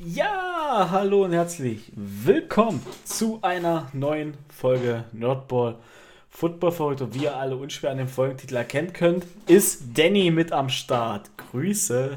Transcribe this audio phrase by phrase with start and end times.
[0.00, 5.76] Ja, hallo und herzlich willkommen zu einer neuen Folge Nerdball
[6.28, 7.14] Football für heute.
[7.14, 11.36] Wie ihr alle unschwer an dem Folgentitel erkennen könnt, ist Danny mit am Start.
[11.36, 12.16] Grüße.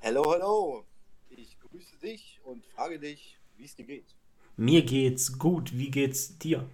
[0.00, 0.84] Hallo, hallo.
[1.30, 4.14] Ich grüße dich und frage dich, wie es dir geht.
[4.56, 5.76] Mir geht's gut.
[5.76, 6.64] Wie geht's dir?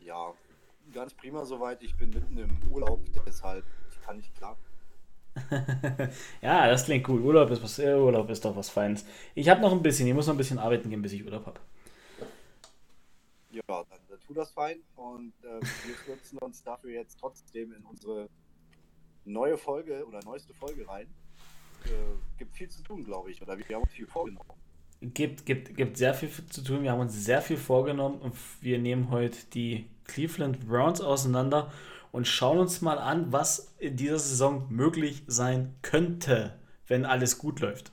[0.00, 0.32] Ja,
[0.94, 1.82] ganz prima soweit.
[1.82, 3.66] Ich bin mitten im Urlaub, deshalb
[4.06, 4.56] kann ich klar.
[6.42, 7.22] ja, das klingt gut.
[7.22, 9.04] Urlaub ist, was, äh, Urlaub ist doch was Feines.
[9.34, 11.46] Ich habe noch ein bisschen, ich muss noch ein bisschen arbeiten gehen, bis ich Urlaub
[11.46, 11.60] habe.
[13.50, 17.82] Ja, dann, dann tu das fein und äh, wir stürzen uns dafür jetzt trotzdem in
[17.84, 18.28] unsere
[19.24, 21.06] neue Folge oder neueste Folge rein.
[21.84, 21.88] Äh,
[22.38, 24.50] gibt viel zu tun, glaube ich, oder wir haben uns viel vorgenommen.
[25.00, 26.82] Gibt, gibt, gibt sehr viel zu tun.
[26.82, 31.70] Wir haben uns sehr viel vorgenommen und wir nehmen heute die Cleveland Browns auseinander
[32.12, 37.60] und schauen uns mal an, was in dieser Saison möglich sein könnte, wenn alles gut
[37.60, 37.92] läuft.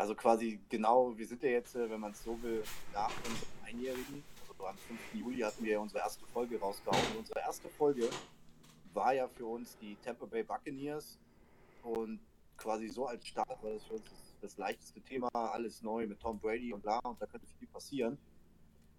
[0.00, 2.64] Also quasi genau, wir sind ja jetzt, äh, wenn man es so will,
[2.94, 4.24] nach unserem Einjährigen.
[4.48, 4.98] Also am 5.
[5.12, 7.04] Juli hatten wir ja unsere erste Folge rausgehauen.
[7.12, 8.08] Und unsere erste Folge
[8.94, 11.18] war ja für uns die Tampa Bay Buccaneers.
[11.82, 12.18] Und
[12.56, 16.18] quasi so als Start war das für uns das, das leichteste Thema, alles neu mit
[16.18, 16.98] Tom Brady und bla.
[17.00, 18.16] Und da könnte viel passieren.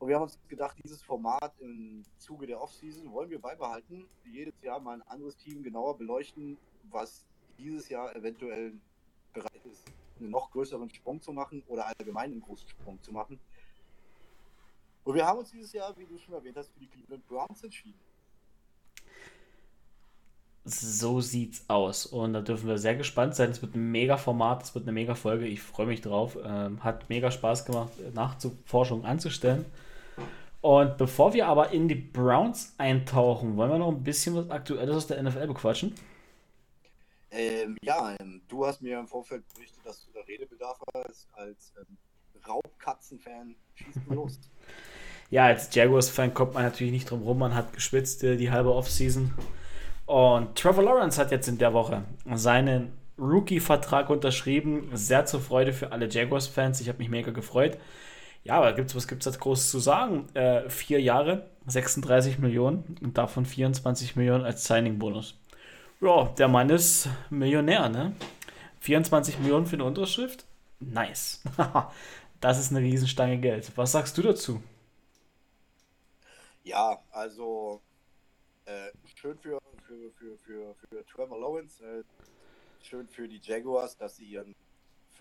[0.02, 4.08] Und wir haben uns gedacht, dieses Format im Zuge der Offseason wollen wir beibehalten.
[4.26, 6.58] Jedes Jahr mal ein anderes Team genauer beleuchten,
[6.90, 7.24] was
[7.60, 8.74] dieses Jahr eventuell
[9.32, 9.84] bereit ist,
[10.20, 13.40] einen noch größeren Sprung zu machen oder allgemein einen großen Sprung zu machen.
[15.04, 17.64] Und wir haben uns dieses Jahr, wie du schon erwähnt hast, für die Cleveland Browns
[17.64, 18.00] entschieden.
[20.64, 22.08] So sieht's aus.
[22.08, 23.52] Und da dürfen wir sehr gespannt sein.
[23.52, 25.46] Es wird ein mega Format, es wird eine mega Folge.
[25.46, 26.40] Ich freue mich drauf.
[26.44, 29.68] Ähm, hat mega Spaß gemacht, Nachforschungen anzustellen.
[30.62, 34.96] Und bevor wir aber in die Browns eintauchen, wollen wir noch ein bisschen was Aktuelles
[34.96, 35.96] aus der NFL bequatschen?
[37.32, 41.74] Ähm, ja, ähm, du hast mir im Vorfeld berichtet, dass du da Redebedarf hast als
[41.78, 41.98] ähm,
[42.48, 43.56] Raubkatzen-Fan.
[43.74, 44.40] Schieß mal los.
[45.32, 47.40] ja, als Jaguars-Fan kommt man natürlich nicht drum rum.
[47.40, 49.34] Man hat geschwitzt äh, die halbe Offseason.
[50.06, 52.04] Und Trevor Lawrence hat jetzt in der Woche
[52.34, 54.90] seinen Rookie-Vertrag unterschrieben.
[54.94, 56.82] Sehr zur Freude für alle Jaguars-Fans.
[56.82, 57.78] Ich habe mich mega gefreut.
[58.44, 60.28] Ja, aber gibt's, was gibt es da groß zu sagen?
[60.34, 65.40] Äh, vier Jahre, 36 Millionen und davon 24 Millionen als Signing-Bonus.
[66.00, 68.16] Ja, der Mann ist Millionär, ne?
[68.80, 70.46] 24 Millionen für eine Unterschrift?
[70.80, 71.44] Nice.
[72.40, 73.72] das ist eine Riesenstange Geld.
[73.76, 74.64] Was sagst du dazu?
[76.64, 77.82] Ja, also
[78.66, 82.04] äh, schön für, für, für, für, für Trevor Lawrence, äh,
[82.84, 84.56] schön für die Jaguars, dass sie ihren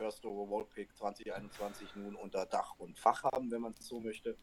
[0.00, 4.34] First Overall Pick 2021 nun unter Dach und Fach haben, wenn man es so möchte.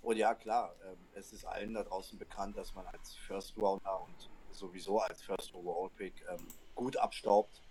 [0.00, 4.00] Und ja, klar, äh, es ist allen da draußen bekannt, dass man als First Rounder
[4.00, 7.62] und sowieso als First Overall Pick ähm, gut abstaubt,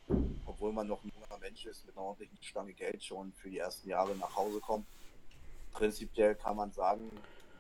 [0.46, 3.58] obwohl man noch ein junger Mensch ist mit einer ordentlichen Stange Geld schon für die
[3.58, 4.86] ersten Jahre nach Hause kommt.
[5.72, 7.10] Prinzipiell kann man sagen,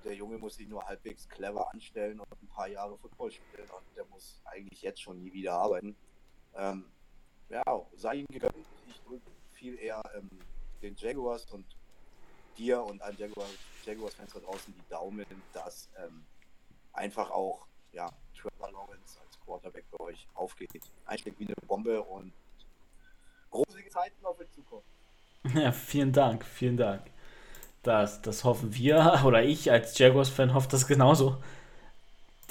[0.06, 3.95] der Junge muss sich nur halbwegs clever anstellen und ein paar Jahre Football spielen und
[3.95, 5.95] der muss eigentlich jetzt schon nie wieder arbeiten.
[6.56, 6.85] Ähm,
[7.50, 7.63] ja,
[7.95, 8.76] sei ihm gegönnt.
[9.57, 10.29] Viel eher ähm,
[10.84, 11.66] den Jaguars und
[12.57, 13.50] dir und allen Jaguars,
[13.85, 16.23] Jaguars-Fans da draußen die Daumen, dass ähm,
[16.94, 20.69] einfach auch ja, Trevor Lawrence als Quarterback bei euch aufgeht.
[21.06, 22.31] Einschlägt wie eine Bombe und
[23.51, 24.84] rosige Zeiten auf euch zukommen.
[25.56, 27.03] Ja, vielen Dank, vielen Dank.
[27.81, 31.41] Das, das hoffen wir, oder ich als Jaguars-Fan hoffe das genauso.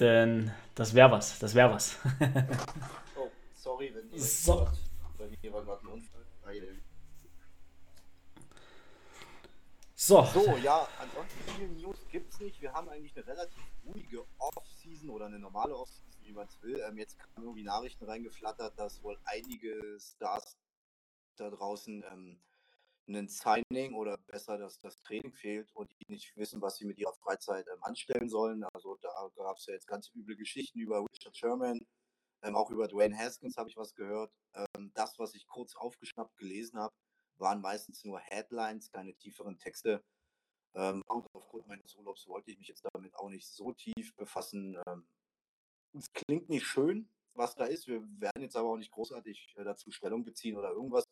[0.00, 1.98] Denn das wäre was, das wäre was.
[3.16, 4.66] oh, sorry, wenn ihr so.
[5.42, 6.15] Gerade ein Unfall.
[10.06, 10.22] So.
[10.22, 12.60] So, ja, ansonsten viele News gibt es nicht.
[12.60, 16.80] Wir haben eigentlich eine relativ ruhige Off-Season oder eine normale Off-Season, wie man es will.
[16.86, 20.56] Ähm, jetzt kamen irgendwie Nachrichten reingeflattert, dass wohl einige Stars
[21.34, 22.40] da draußen ähm,
[23.08, 26.98] ein Signing oder besser, dass das Training fehlt und die nicht wissen, was sie mit
[26.98, 28.62] ihrer Freizeit ähm, anstellen sollen.
[28.74, 31.84] Also da gab es ja jetzt ganz üble Geschichten über Richard Sherman,
[32.42, 34.32] ähm, auch über Dwayne Haskins habe ich was gehört.
[34.54, 36.94] Ähm, das, was ich kurz aufgeschnappt gelesen habe,
[37.38, 40.02] waren meistens nur Headlines, keine tieferen Texte.
[40.74, 44.78] Ähm, und aufgrund meines Urlaubs wollte ich mich jetzt damit auch nicht so tief befassen.
[44.86, 45.06] Ähm,
[45.94, 47.86] es klingt nicht schön, was da ist.
[47.86, 51.04] Wir werden jetzt aber auch nicht großartig äh, dazu Stellung beziehen oder irgendwas.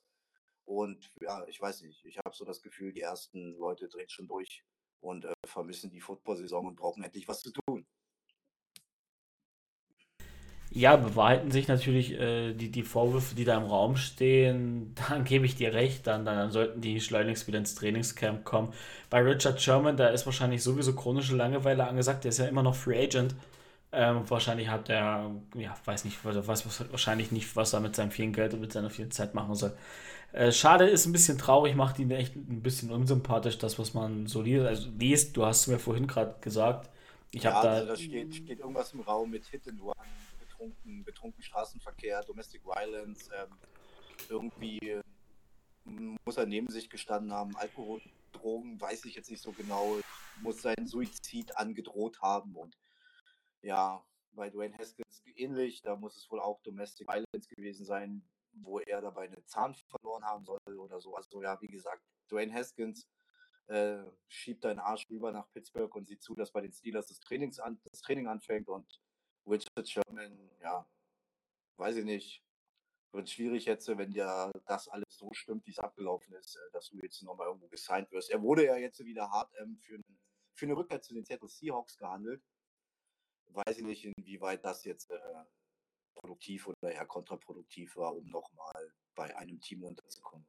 [0.67, 4.29] Und ja, ich weiß nicht, ich habe so das Gefühl, die ersten Leute drehen schon
[4.29, 4.65] durch
[5.01, 7.87] und äh, vermissen die Football-Saison und brauchen endlich was zu tun.
[10.75, 14.93] Ja, bewahrheiten sich natürlich äh, die, die Vorwürfe, die da im Raum stehen.
[15.09, 18.73] Dann gebe ich dir recht, dann, dann, dann sollten die schleunigst wieder ins Trainingscamp kommen.
[19.09, 22.75] Bei Richard Sherman, da ist wahrscheinlich sowieso chronische Langeweile angesagt, der ist ja immer noch
[22.75, 23.37] Free Agent.
[23.93, 28.11] Ähm, wahrscheinlich hat er, ja, weiß nicht, weiß was, wahrscheinlich nicht, was er mit seinem
[28.11, 29.77] vielen Geld und mit seiner vielen Zeit machen soll.
[30.33, 34.27] Äh, schade, ist ein bisschen traurig, macht ihn echt ein bisschen unsympathisch, das, was man
[34.27, 34.67] so liest.
[34.67, 36.91] Also, liest du hast es mir vorhin gerade gesagt.
[37.31, 37.75] Ich ja, habe da.
[37.75, 39.95] Also da steht, steht, irgendwas im Raum mit Hit and Run,
[40.55, 43.29] betrunken, betrunken Straßenverkehr, Domestic Violence.
[43.35, 43.59] Ähm,
[44.29, 45.01] irgendwie
[46.25, 48.01] muss er neben sich gestanden haben, Alkohol,
[48.33, 49.99] Drogen, weiß ich jetzt nicht so genau,
[50.41, 52.77] muss seinen Suizid angedroht haben und
[53.61, 54.03] ja,
[54.33, 58.23] bei Dwayne Haskins ähnlich, da muss es wohl auch Domestic Violence gewesen sein,
[58.53, 61.15] wo er dabei einen Zahn verloren haben soll oder so.
[61.15, 63.07] Also ja, wie gesagt, Dwayne Haskins
[63.67, 67.21] äh, schiebt deinen Arsch rüber nach Pittsburgh und sieht zu, dass bei den Steelers das,
[67.21, 69.01] Trainings an, das Training anfängt und
[69.47, 70.87] Richard Sherman, ja,
[71.77, 72.43] weiß ich nicht,
[73.13, 76.89] wird schwierig jetzt, wenn ja das alles so stimmt, wie es abgelaufen ist, äh, dass
[76.91, 78.31] du jetzt nochmal irgendwo gesigned wirst.
[78.31, 80.01] Er wurde ja jetzt wieder hart ähm, für,
[80.55, 82.43] für, eine Rückkehr zu den Seattle Seahawks gehandelt.
[83.47, 85.45] Weiß ich nicht, inwieweit das jetzt äh,
[86.15, 90.47] produktiv oder eher kontraproduktiv war, um nochmal bei einem Team unterzukommen.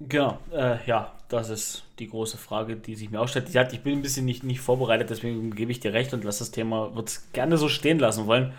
[0.00, 3.54] Genau, äh, ja, das ist die große Frage, die sich mir ausstellt.
[3.72, 6.50] Ich bin ein bisschen nicht, nicht vorbereitet, deswegen gebe ich dir recht und lass das
[6.50, 8.54] Thema, würde es gerne so stehen lassen wollen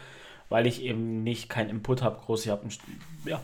[0.52, 2.46] weil ich eben nicht keinen Input habe, groß.
[2.46, 2.68] Ich habe
[3.24, 3.42] ja.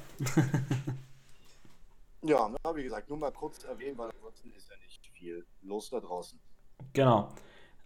[2.21, 6.01] ja, wie gesagt, nur mal kurz erwähnen, weil ansonsten ist ja nicht viel los da
[6.01, 6.37] draußen.
[6.91, 7.29] Genau.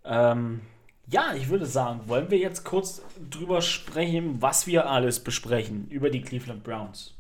[0.03, 0.61] Ähm,
[1.05, 6.09] ja, ich würde sagen, wollen wir jetzt kurz drüber sprechen, was wir alles besprechen über
[6.09, 7.13] die Cleveland Browns.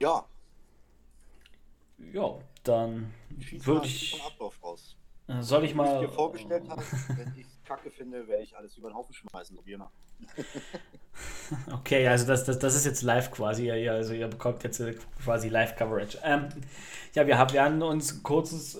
[0.00, 0.26] Ja.
[2.12, 3.12] Ja, dann
[3.64, 4.20] würde ich.
[5.28, 6.00] Äh, soll ich mal.
[6.00, 6.82] Wie ich dir vorgestellt habe,
[7.16, 9.90] wenn ich kacke finde, werde ich alles über den Haufen schmeißen, so wie immer.
[11.72, 13.66] okay, also das, das, das ist jetzt live quasi.
[13.66, 16.18] Ja, also ihr bekommt jetzt äh, quasi Live-Coverage.
[16.24, 16.48] Ähm,
[17.14, 18.78] ja, wir haben, werden uns kurzes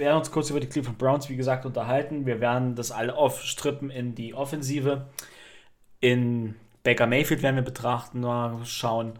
[0.00, 2.26] werden uns kurz über die Cleveland Browns, wie gesagt, unterhalten.
[2.26, 5.06] Wir werden das alle aufstrippen in die Offensive.
[6.00, 8.24] In Baker Mayfield werden wir betrachten,
[8.64, 9.18] schauen,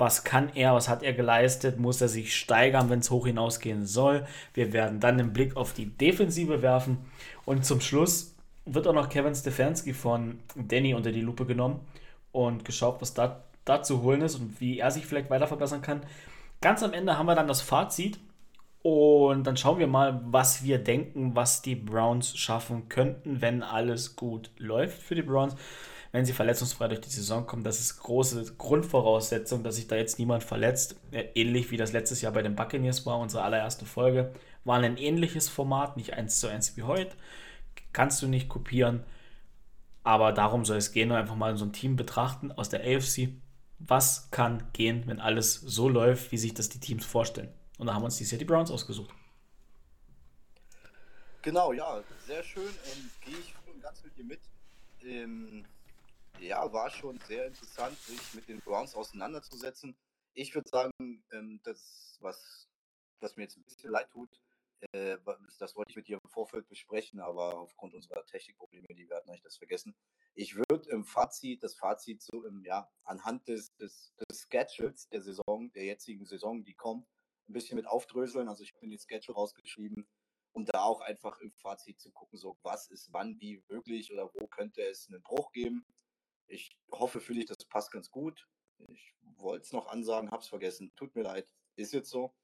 [0.00, 3.86] was kann er, was hat er geleistet, muss er sich steigern, wenn es hoch hinausgehen
[3.86, 4.26] soll.
[4.54, 6.98] Wir werden dann den Blick auf die Defensive werfen
[7.44, 11.80] und zum Schluss wird auch noch Kevin Stefanski von Danny unter die Lupe genommen
[12.32, 15.82] und geschaut, was da, da zu holen ist und wie er sich vielleicht weiter verbessern
[15.82, 16.02] kann.
[16.60, 18.18] Ganz am Ende haben wir dann das Fazit
[18.82, 24.16] und dann schauen wir mal, was wir denken, was die Browns schaffen könnten, wenn alles
[24.16, 25.54] gut läuft für die Browns.
[26.12, 30.18] Wenn sie verletzungsfrei durch die Saison kommen, das ist große Grundvoraussetzung, dass sich da jetzt
[30.18, 30.96] niemand verletzt.
[31.12, 34.32] Ähnlich wie das letztes Jahr bei den Buccaneers war, unsere allererste Folge.
[34.64, 37.14] War ein ähnliches Format, nicht eins zu eins wie heute
[37.92, 39.04] kannst du nicht kopieren.
[40.02, 43.30] Aber darum soll es gehen einfach mal so ein Team betrachten aus der AFC.
[43.78, 47.52] Was kann gehen, wenn alles so läuft, wie sich das die Teams vorstellen?
[47.78, 49.10] Und da haben uns die City Browns ausgesucht.
[51.42, 52.62] Genau, ja, sehr schön.
[52.62, 54.40] Ähm, Gehe ich ganz mit dir mit.
[55.02, 55.64] Ähm,
[56.40, 59.96] ja, war schon sehr interessant, sich mit den Browns auseinanderzusetzen.
[60.34, 62.68] Ich würde sagen, ähm, das, was,
[63.20, 64.30] was mir jetzt ein bisschen leid tut,
[64.92, 65.18] äh,
[65.58, 69.28] das wollte ich mit dir im Vorfeld besprechen, aber aufgrund unserer Technikprobleme, die wir hatten,
[69.28, 69.94] habe ich das vergessen.
[70.34, 75.20] Ich würde im Fazit, das Fazit so im, ja, anhand des, des, des Schedules der
[75.20, 77.06] Saison, der jetzigen Saison, die kommt,
[77.48, 78.48] ein bisschen mit aufdröseln.
[78.48, 80.08] Also ich habe mir den Schedule rausgeschrieben,
[80.52, 84.30] um da auch einfach im Fazit zu gucken, so was ist wann wie möglich oder
[84.34, 85.84] wo könnte es einen Bruch geben.
[86.50, 88.48] Ich hoffe für dich, das passt ganz gut.
[88.88, 90.90] Ich wollte es noch ansagen, habe es vergessen.
[90.96, 91.46] Tut mir leid.
[91.76, 92.34] Ist jetzt so.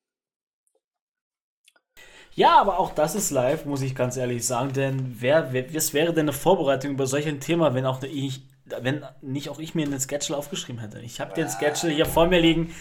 [2.34, 4.72] Ja, aber auch das ist live, muss ich ganz ehrlich sagen.
[4.74, 8.42] Denn wer, wer, was wäre denn eine Vorbereitung über solch ein Thema, wenn auch ich,
[8.66, 11.00] wenn nicht auch ich mir den Schedule aufgeschrieben hätte?
[11.00, 12.74] Ich habe den Schedule hier vor mir liegen,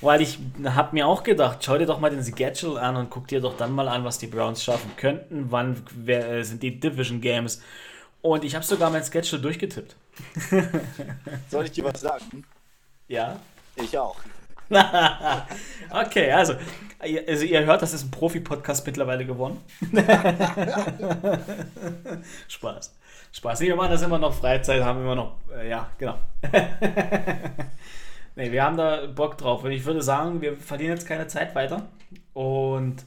[0.00, 3.28] weil ich habe mir auch gedacht, schau dir doch mal den Schedule an und guck
[3.28, 5.52] dir doch dann mal an, was die Browns schaffen könnten.
[5.52, 7.62] Wann wer, äh, sind die Division Games?
[8.22, 9.96] Und ich habe sogar mein Schedule durchgetippt.
[11.50, 12.44] Soll ich dir was sagen?
[13.08, 13.40] Ja.
[13.76, 14.16] Ich auch.
[15.90, 16.54] okay, also,
[17.00, 19.60] also ihr hört, das ist ein Profi-Podcast mittlerweile geworden.
[22.48, 22.94] Spaß.
[23.32, 23.60] Spaß.
[23.60, 26.18] Nee, wir machen das immer noch Freizeit, haben immer noch, äh, ja, genau.
[28.36, 29.64] nee, wir haben da Bock drauf.
[29.64, 31.88] Und ich würde sagen, wir verlieren jetzt keine Zeit weiter
[32.32, 33.04] und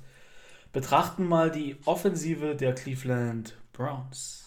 [0.72, 4.45] betrachten mal die Offensive der Cleveland Browns.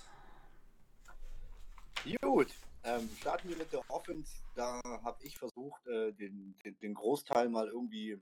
[2.23, 6.95] Gut, ähm, starten wir mit der Offense da habe ich versucht, äh, den, den, den,
[6.95, 8.21] Großteil mal irgendwie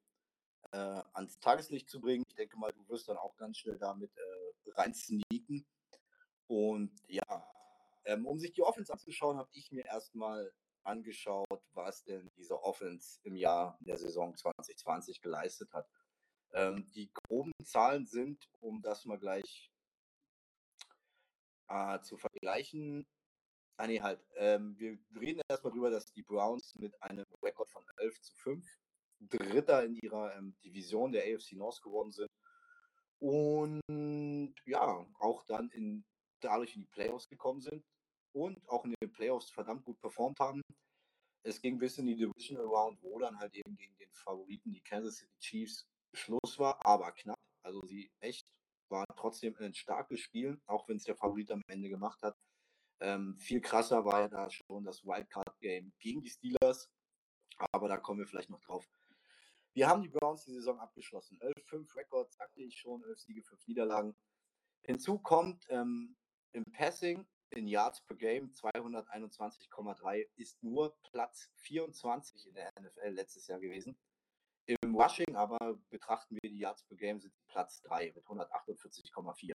[0.73, 2.25] äh, ans Tageslicht zu bringen.
[2.28, 5.66] Ich denke mal, du wirst dann auch ganz schnell damit äh, rein sneaken.
[6.47, 7.23] Und ja,
[8.04, 10.52] ähm, um sich die Offense anzuschauen, habe ich mir erstmal
[10.85, 15.88] angeschaut, was denn diese Offense im Jahr der Saison 2020 geleistet hat.
[16.52, 19.71] Ähm, die groben Zahlen sind, um das mal gleich
[21.68, 23.06] äh, zu vergleichen,
[23.76, 27.85] ah nee, halt, ähm, wir reden erstmal drüber, dass die Browns mit einem Rekord von
[27.99, 28.78] 11 zu 5
[29.21, 32.28] Dritter in ihrer ähm, Division der AFC North geworden sind
[33.18, 36.04] und ja, auch dann in,
[36.40, 37.83] dadurch in die Playoffs gekommen sind
[38.33, 40.61] und auch in den Playoffs verdammt gut performt haben.
[41.42, 44.83] Es ging bis in die Divisional Round, wo dann halt eben gegen den Favoriten, die
[44.83, 47.38] Kansas City Chiefs, Schluss war, aber knapp.
[47.62, 48.45] Also sie echt
[48.88, 52.37] war trotzdem ein starkes Spiel, auch wenn es der Favorit am Ende gemacht hat.
[53.00, 56.91] Ähm, viel krasser war ja da schon das Wildcard-Game gegen die Steelers,
[57.73, 58.88] aber da kommen wir vielleicht noch drauf.
[59.75, 61.38] Wir haben die Browns die Saison abgeschlossen.
[61.41, 64.17] 11-5 Records, sagte ich schon, 11 Siege, 5 Niederlagen.
[64.83, 66.17] Hinzu kommt ähm,
[66.53, 73.47] im Passing in Yards per Game 221,3 ist nur Platz 24 in der NFL letztes
[73.47, 73.99] Jahr gewesen.
[74.67, 79.53] Im Rushing aber betrachten wir die Yards per Game sind Platz 3 mit 148,4.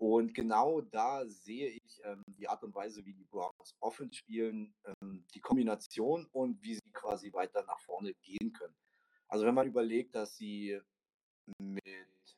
[0.00, 4.74] Und genau da sehe ich ähm, die Art und Weise, wie die Browns Offense spielen,
[4.86, 8.74] ähm, die Kombination und wie sie quasi weiter nach vorne gehen können.
[9.28, 10.80] Also wenn man überlegt, dass sie
[11.58, 11.84] mit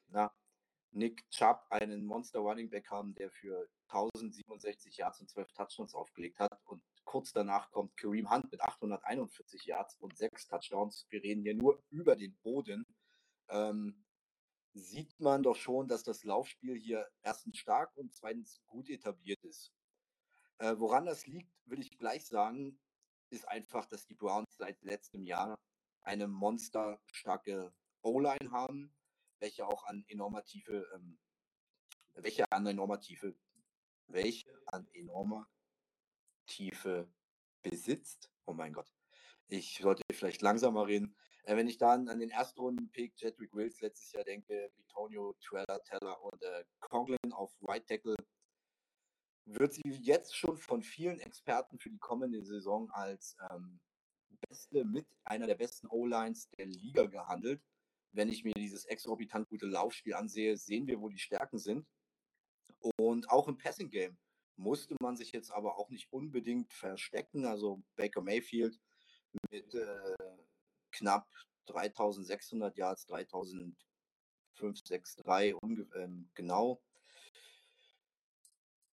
[0.09, 0.33] na,
[0.91, 6.41] Nick Chubb einen Monster Running Back haben, der für 1067 Yards und 12 Touchdowns aufgelegt
[6.41, 11.07] hat und kurz danach kommt Kareem Hunt mit 841 Yards und 6 Touchdowns.
[11.11, 12.85] Wir reden hier nur über den Boden.
[13.51, 14.05] Ähm,
[14.75, 19.73] sieht man doch schon, dass das Laufspiel hier erstens stark und zweitens gut etabliert ist.
[20.59, 22.79] Äh, woran das liegt, will ich gleich sagen,
[23.31, 25.59] ist einfach, dass die Browns seit letztem Jahr
[26.03, 28.95] eine monsterstarke O-Line haben,
[29.39, 31.19] welche auch an enormer Tiefe, ähm,
[32.15, 33.35] welche an enormer Tiefe,
[34.07, 35.49] welche an enormer
[36.47, 37.13] Tiefe
[37.63, 38.31] besitzt.
[38.45, 38.93] Oh mein Gott.
[39.49, 41.17] Ich sollte vielleicht langsamer reden.
[41.45, 46.23] Äh, wenn ich dann an den Erstrunden-Pick Jedrick Wills letztes Jahr denke, Bitonio, Trella, Teller
[46.23, 48.15] und äh, Conklin auf Right Tackle,
[49.45, 53.81] wird sie jetzt schon von vielen Experten für die kommende Saison als ähm,
[54.49, 57.61] beste, mit einer der besten O-Lines der Liga gehandelt.
[58.13, 61.85] Wenn ich mir dieses exorbitant gute Laufspiel ansehe, sehen wir, wo die Stärken sind.
[62.99, 64.17] Und auch im Passing Game
[64.57, 67.47] musste man sich jetzt aber auch nicht unbedingt verstecken.
[67.47, 68.79] Also Baker Mayfield
[69.51, 70.15] mit äh,
[70.91, 71.29] knapp
[71.67, 75.57] 3600 Yards, 3563
[75.95, 76.83] ähm, genau.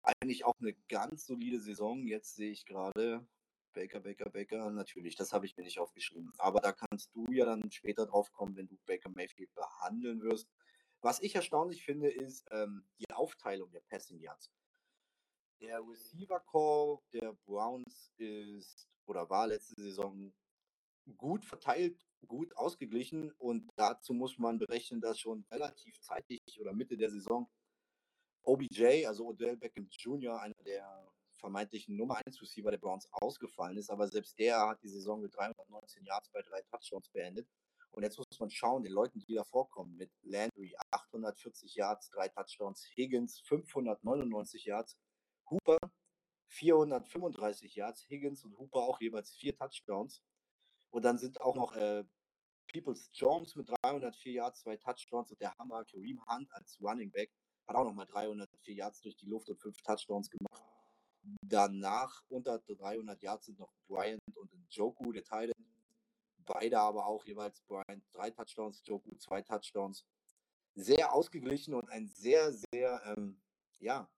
[0.03, 2.05] Eigentlich auch eine ganz solide Saison.
[2.07, 3.25] Jetzt sehe ich gerade,
[3.73, 6.31] Baker, Baker, Baker, natürlich, das habe ich mir nicht aufgeschrieben.
[6.37, 10.47] Aber da kannst du ja dann später drauf kommen, wenn du Baker Mayfield behandeln wirst.
[11.01, 14.49] Was ich erstaunlich finde, ist ähm, die Aufteilung der Passing Yards.
[15.61, 20.33] Der Receiver Call der Browns ist oder war letzte Saison
[21.15, 26.97] gut verteilt, gut ausgeglichen und dazu muss man berechnen, dass schon relativ zeitig oder Mitte
[26.97, 27.49] der Saison
[28.43, 33.89] OBJ, also Odell Beckham Jr., einer der vermeintlichen Nummer 1 Receiver der Browns ausgefallen ist,
[33.89, 37.47] aber selbst der hat die Saison mit 319 Yards bei drei Touchdowns beendet.
[37.91, 42.27] Und jetzt muss man schauen, den Leuten, die da vorkommen, mit Landry 840 Yards, drei
[42.29, 44.97] Touchdowns, Higgins 599 Yards,
[45.49, 45.77] Hooper
[46.57, 50.21] 435 Yards, Higgins und Hooper auch jeweils vier Touchdowns.
[50.89, 52.03] Und dann sind auch noch äh,
[52.67, 57.31] Peoples Jones mit 304 Yards, zwei Touchdowns und der Hammer Kareem Hunt als Running Back
[57.67, 60.63] hat auch nochmal 304 Yards durch die Luft und fünf Touchdowns gemacht.
[61.41, 65.51] Danach unter 300 Yards sind noch Bryant und Joku, der Teil.
[66.45, 70.05] Beide aber auch jeweils Bryant drei Touchdowns, Joku zwei Touchdowns.
[70.75, 73.41] Sehr ausgeglichen und ein sehr, sehr, ähm,
[73.79, 74.09] ja,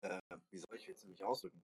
[0.00, 1.62] äh, wie soll ich jetzt nämlich ausdrücken?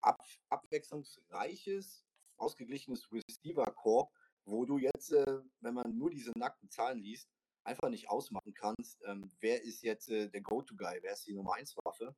[0.00, 2.04] Ab, abwechslungsreiches,
[2.36, 4.10] ausgeglichenes Receiver-Core,
[4.44, 7.28] wo du jetzt, äh, wenn man nur diese nackten Zahlen liest,
[7.64, 11.54] einfach nicht ausmachen kannst, ähm, wer ist jetzt äh, der Go-To-Guy, wer ist die Nummer
[11.54, 12.14] 1-Waffe.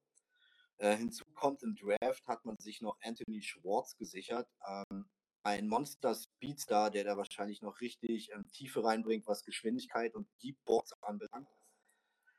[0.79, 4.49] Äh, hinzu kommt im Draft hat man sich noch Anthony Schwartz gesichert.
[4.67, 5.09] Ähm,
[5.43, 10.59] ein Monster Speedstar, der da wahrscheinlich noch richtig ähm, Tiefe reinbringt, was Geschwindigkeit und Deep
[10.65, 11.49] Boards anbelangt.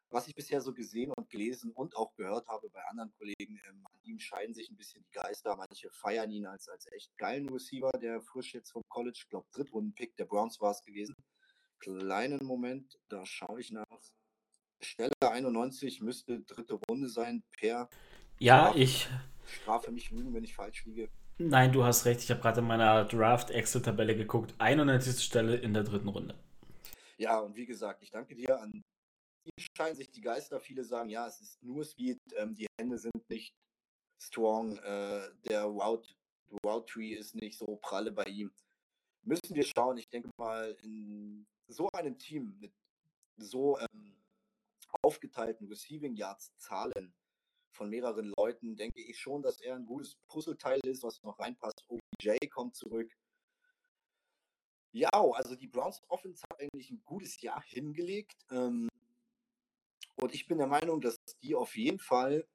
[0.09, 3.85] Was ich bisher so gesehen und gelesen und auch gehört habe bei anderen Kollegen, ähm,
[3.85, 5.55] an ihm scheiden sich ein bisschen die Geister.
[5.57, 9.47] Manche feiern ihn als, als echt geilen Receiver, der frisch jetzt vom College, ich glaube,
[9.51, 11.15] Drittrunden-Pick der Browns war es gewesen.
[11.79, 13.85] Kleinen Moment, da schaue ich nach.
[14.79, 17.89] Stelle 91 müsste dritte Runde sein per
[18.39, 19.09] ja, Strafe, ich.
[19.45, 21.09] Strafe mich lügen, wenn ich falsch liege.
[21.39, 22.21] Nein, du hast recht.
[22.21, 24.55] Ich habe gerade in meiner Draft-Excel-Tabelle geguckt.
[24.57, 25.23] 91.
[25.23, 26.35] Stelle in der dritten Runde.
[27.17, 28.59] Ja, und wie gesagt, ich danke dir.
[28.59, 28.83] An
[29.75, 30.59] scheinen sich die Geister.
[30.59, 32.19] Viele sagen, ja, es ist nur Speed.
[32.35, 33.53] Ähm, die Hände sind nicht
[34.19, 34.77] strong.
[34.77, 36.15] Äh, der Route,
[36.65, 38.51] Route Tree ist nicht so pralle bei ihm.
[39.23, 39.97] Müssen wir schauen.
[39.97, 42.73] Ich denke mal, in so einem Team mit
[43.37, 44.15] so ähm,
[45.01, 47.13] aufgeteilten Receiving Yards Zahlen
[47.77, 51.85] von mehreren Leuten denke ich schon, dass er ein gutes Puzzleteil ist, was noch reinpasst.
[51.87, 53.11] OBJ kommt zurück.
[54.91, 58.35] Ja, also die Browns Offense hat eigentlich ein gutes Jahr hingelegt.
[58.49, 58.89] Ähm,
[60.19, 62.47] und ich bin der Meinung, dass die auf jeden Fall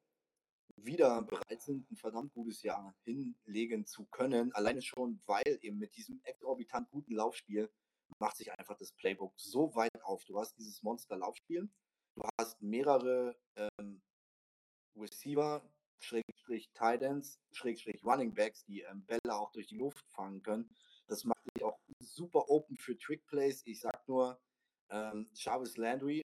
[0.76, 4.52] wieder bereit sind, ein verdammt gutes Jahr hinlegen zu können.
[4.52, 7.71] Alleine schon, weil eben mit diesem exorbitant guten Laufspiel
[8.19, 10.25] macht sich einfach das Playbook so weit auf.
[10.25, 11.69] Du hast dieses Monster-Laufspiel,
[12.14, 14.02] du hast mehrere ähm,
[14.97, 15.62] Receiver,
[16.00, 20.69] Schrägstrich Titans, Schrägstrich Running Backs, die ähm, Bälle auch durch die Luft fangen können.
[21.07, 23.62] Das macht dich auch super open für Trick Plays.
[23.66, 24.40] Ich sag nur,
[24.90, 26.23] ähm, Jarvis Landry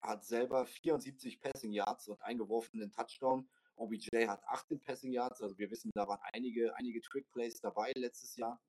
[0.00, 3.48] hat selber 74 Passing Yards und eingeworfenen Touchdown.
[3.76, 5.40] OBJ hat 18 Passing Yards.
[5.42, 8.60] Also wir wissen, da waren einige, einige Trick Plays dabei letztes Jahr.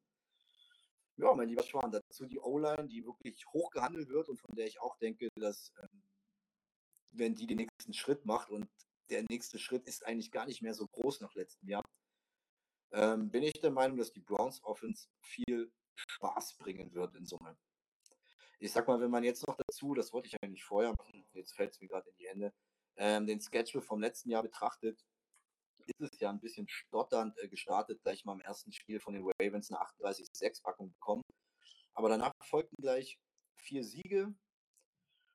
[1.17, 4.67] Ja, mein lieber Schwan, dazu die O-Line, die wirklich hoch gehandelt wird und von der
[4.67, 6.03] ich auch denke, dass ähm,
[7.12, 8.69] wenn die den nächsten Schritt macht und
[9.09, 11.83] der nächste Schritt ist eigentlich gar nicht mehr so groß nach letztem Jahr,
[12.91, 17.57] ähm, bin ich der Meinung, dass die Browns Offense viel Spaß bringen wird in Summe.
[18.59, 21.55] Ich sag mal, wenn man jetzt noch dazu, das wollte ich eigentlich vorher machen, jetzt
[21.55, 22.53] fällt es mir gerade in die Hände,
[22.97, 24.99] ähm, den Schedule vom letzten Jahr betrachtet,
[25.97, 29.25] ist es ja ein bisschen stotternd äh, gestartet, gleich mal im ersten Spiel von den
[29.39, 31.23] Ravens eine 38-6-Packung bekommen.
[31.93, 33.17] Aber danach folgten gleich
[33.55, 34.33] vier Siege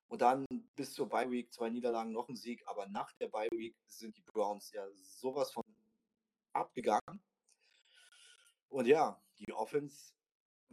[0.08, 0.44] und dann
[0.76, 2.62] bis zur Bye Week zwei Niederlagen noch ein Sieg.
[2.66, 5.64] Aber nach der Bye Week sind die Browns ja sowas von
[6.52, 7.22] abgegangen.
[8.68, 10.14] Und ja, die Offense,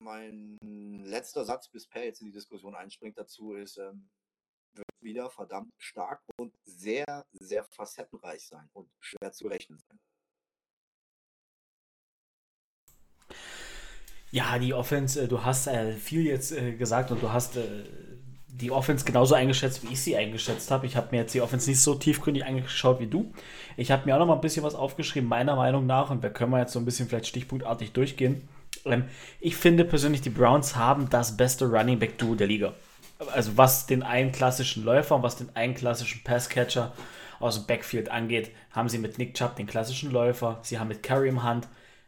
[0.02, 0.58] mein
[1.04, 4.10] letzter Satz, bis Per jetzt in die Diskussion einspringt dazu, ist, ähm,
[4.74, 10.00] wird wieder verdammt stark und sehr, sehr facettenreich sein und schwer zu rechnen sein.
[14.32, 17.58] Ja, die Offense, äh, du hast äh, viel jetzt äh, gesagt und du hast
[18.48, 20.86] die Offense genauso eingeschätzt, wie ich sie eingeschätzt habe.
[20.86, 23.34] Ich habe mir jetzt die Offense nicht so tiefgründig angeschaut wie du.
[23.78, 26.30] Ich habe mir auch noch mal ein bisschen was aufgeschrieben, meiner Meinung nach, und da
[26.30, 28.48] können wir jetzt so ein bisschen vielleicht stichpunktartig durchgehen.
[28.86, 29.06] Ähm,
[29.40, 32.74] ich finde persönlich, die Browns haben das beste Running Back Duo der Liga.
[33.34, 36.94] Also was den einen klassischen Läufer und was den einen klassischen Passcatcher
[37.40, 41.04] aus dem Backfield angeht, haben sie mit Nick Chubb den klassischen Läufer, sie haben mit
[41.04, 41.68] Kareem Hunt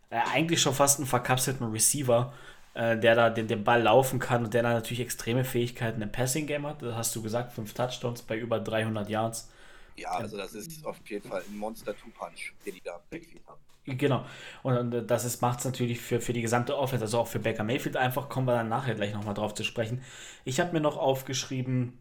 [0.10, 2.34] äh, eigentlich schon fast einen verkapselten Receiver
[2.74, 6.12] äh, der da den, den Ball laufen kann und der da natürlich extreme Fähigkeiten im
[6.12, 6.82] Passing-Game hat.
[6.82, 9.50] Das hast du gesagt, fünf Touchdowns bei über 300 Yards.
[9.96, 13.60] Ja, also das ist auf jeden Fall ein Monster-Two-Punch, den die da Backfield haben.
[13.86, 14.26] Genau.
[14.62, 17.98] Und das macht es natürlich für, für die gesamte Offense, also auch für Baker Mayfield
[17.98, 20.02] einfach, kommen wir dann nachher gleich nochmal drauf zu sprechen.
[20.46, 22.00] Ich habe mir noch aufgeschrieben,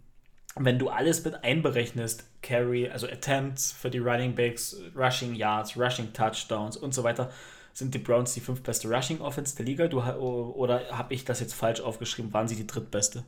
[0.55, 6.12] wenn du alles mit einberechnest, Carry, also Attempts für die Running Backs, Rushing Yards, Rushing
[6.12, 7.31] Touchdowns und so weiter,
[7.73, 9.88] sind die Browns die fünf beste Rushing Offense der Liga?
[9.88, 12.33] Du, oder habe ich das jetzt falsch aufgeschrieben?
[12.33, 13.25] Waren sie die drittbeste?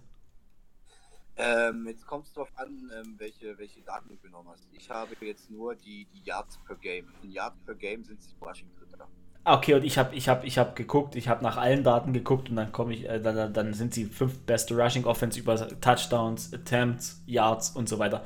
[1.36, 4.68] Ähm, jetzt kommt es darauf an, ähm, welche, welche Daten du genommen hast.
[4.72, 7.06] Ich habe jetzt nur die, die Yards per Game.
[7.22, 9.08] In Yards per Game sind sie Rushing Dritter.
[9.46, 12.48] Okay, und ich habe ich hab, ich hab geguckt, ich habe nach allen Daten geguckt
[12.48, 16.54] und dann komme ich, äh, dann, dann sind sie fünf beste Rushing Offense über Touchdowns,
[16.54, 18.24] Attempts, Yards und so weiter.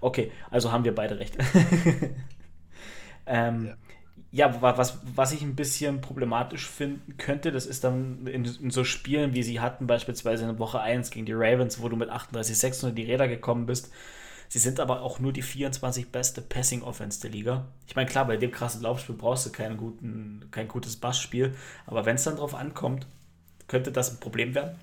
[0.00, 1.36] Okay, also haben wir beide recht.
[3.26, 3.76] ähm, ja
[4.32, 8.84] ja, was, was ich ein bisschen problematisch finden könnte, das ist dann in, in, so
[8.84, 12.84] Spielen, wie sie hatten, beispielsweise in Woche 1 gegen die Ravens, wo du mit 38,6
[12.84, 13.92] unter die Räder gekommen bist.
[14.48, 17.66] Sie sind aber auch nur die 24 beste Passing Offense der Liga.
[17.86, 21.54] Ich meine, klar, bei dem krassen Laufspiel brauchst du keinen guten, kein gutes Bassspiel,
[21.86, 23.06] aber wenn es dann drauf ankommt,
[23.66, 24.76] könnte das ein Problem werden.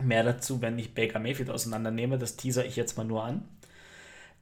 [0.00, 3.42] Mehr dazu, wenn ich Baker Mayfield auseinandernehme, das teaser ich jetzt mal nur an.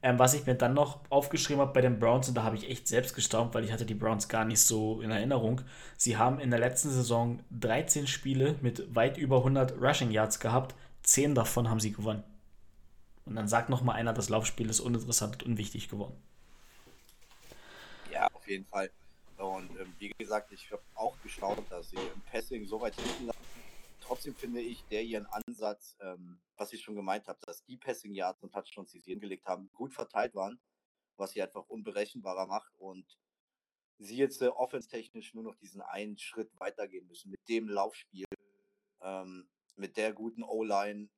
[0.02, 2.70] Ähm, was ich mir dann noch aufgeschrieben habe bei den Browns, und da habe ich
[2.70, 5.60] echt selbst gestaunt, weil ich hatte die Browns gar nicht so in Erinnerung.
[5.96, 10.74] Sie haben in der letzten Saison 13 Spiele mit weit über 100 Rushing Yards gehabt.
[11.02, 12.24] 10 davon haben sie gewonnen.
[13.26, 16.16] Und dann sagt noch mal einer, das Laufspiel ist uninteressant und unwichtig geworden.
[18.10, 18.90] Ja, auf jeden Fall.
[19.36, 23.30] Und ähm, wie gesagt, ich habe auch geschaut, dass sie im Passing so weit hinten
[24.10, 28.12] trotzdem finde ich, der ihren Ansatz, ähm, was ich schon gemeint habe, dass die Passing
[28.12, 30.60] Yards und Touchdowns, die sie hingelegt haben, gut verteilt waren,
[31.16, 33.06] was sie einfach unberechenbarer macht und
[33.98, 38.24] sie jetzt äh, offenstechnisch nur noch diesen einen Schritt weitergehen müssen mit dem Laufspiel,
[39.00, 41.08] ähm, mit der guten O-Line,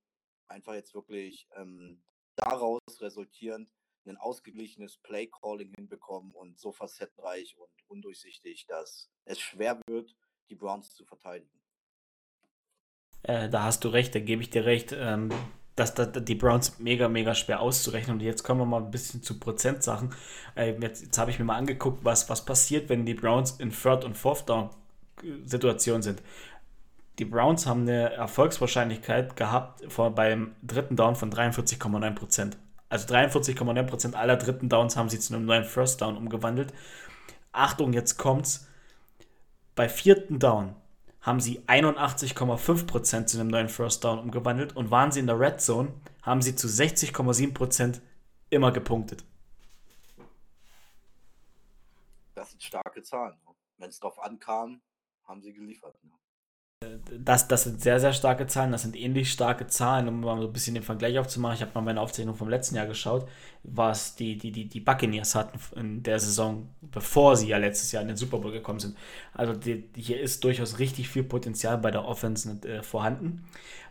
[0.48, 2.04] einfach jetzt wirklich ähm,
[2.36, 3.72] daraus resultierend
[4.04, 10.14] ein ausgeglichenes Play-Calling hinbekommen und so facettenreich und undurchsichtig, dass es schwer wird,
[10.50, 11.61] die Browns zu verteidigen.
[13.22, 14.94] Äh, da hast du recht, da gebe ich dir recht.
[14.98, 15.30] Ähm,
[15.76, 18.16] dass, dass, die Browns mega, mega schwer auszurechnen.
[18.16, 20.10] Und jetzt kommen wir mal ein bisschen zu Prozentsachen.
[20.54, 23.70] Äh, jetzt jetzt habe ich mir mal angeguckt, was, was passiert, wenn die Browns in
[23.70, 26.22] Third- und Fourth-Down-Situation sind.
[27.18, 32.52] Die Browns haben eine Erfolgswahrscheinlichkeit gehabt vor, beim dritten Down von 43,9%.
[32.88, 36.72] also 43,9% aller dritten Downs haben sie zu einem neuen First Down umgewandelt.
[37.52, 38.66] Achtung, jetzt kommt's.
[39.74, 40.74] Bei vierten Down
[41.22, 45.60] haben sie 81,5% zu einem neuen First Down umgewandelt und waren sie in der Red
[45.60, 48.00] Zone, haben sie zu 60,7%
[48.50, 49.24] immer gepunktet.
[52.34, 53.38] Das sind starke Zahlen.
[53.78, 54.80] Wenn es darauf ankam,
[55.24, 55.96] haben sie geliefert.
[56.04, 56.10] Ne?
[57.18, 58.72] Das, das sind sehr, sehr starke Zahlen.
[58.72, 61.56] Das sind ähnlich starke Zahlen, um mal so ein bisschen den Vergleich aufzumachen.
[61.56, 63.28] Ich habe mal meine Aufzeichnung vom letzten Jahr geschaut,
[63.62, 68.02] was die, die, die, die Buccaneers hatten in der Saison, bevor sie ja letztes Jahr
[68.02, 68.96] in den Super Bowl gekommen sind.
[69.34, 73.44] Also die, hier ist durchaus richtig viel Potenzial bei der Offense äh, vorhanden.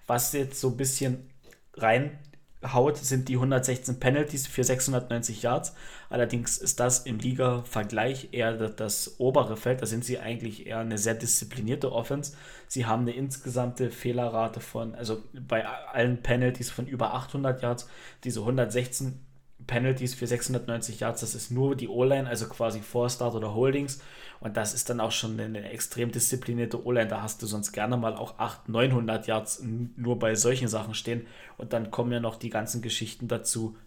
[0.08, 1.30] Was jetzt so ein bisschen
[1.76, 2.20] rein
[2.64, 5.74] haut, sind die 116 Penalties für 690 Yards.
[6.10, 9.82] Allerdings ist das im Liga-Vergleich eher das, obere Feld.
[9.82, 12.34] Da sind sie eigentlich eher eine sehr disziplinierte Offense.
[12.68, 17.90] Sie haben eine insgesamte Fehlerrate von, also bei allen Penalties von über 800 Yards.
[18.24, 19.20] Diese 116
[19.68, 24.02] Penalties für 690 Yards, das ist nur die O-Line, also quasi Vorstart oder Holdings.
[24.42, 27.08] Und das ist dann auch schon eine extrem disziplinierte O-Line.
[27.08, 29.64] Da hast du sonst gerne mal auch 800, 900 Yards
[29.96, 31.28] nur bei solchen Sachen stehen.
[31.58, 33.78] Und dann kommen ja noch die ganzen Geschichten dazu.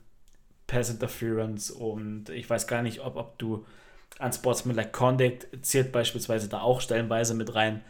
[0.67, 3.67] Pass Interference und ich weiß gar nicht, ob, ob du
[4.19, 7.85] an Sportsmanlike Conduct zählt beispielsweise da auch stellenweise mit rein.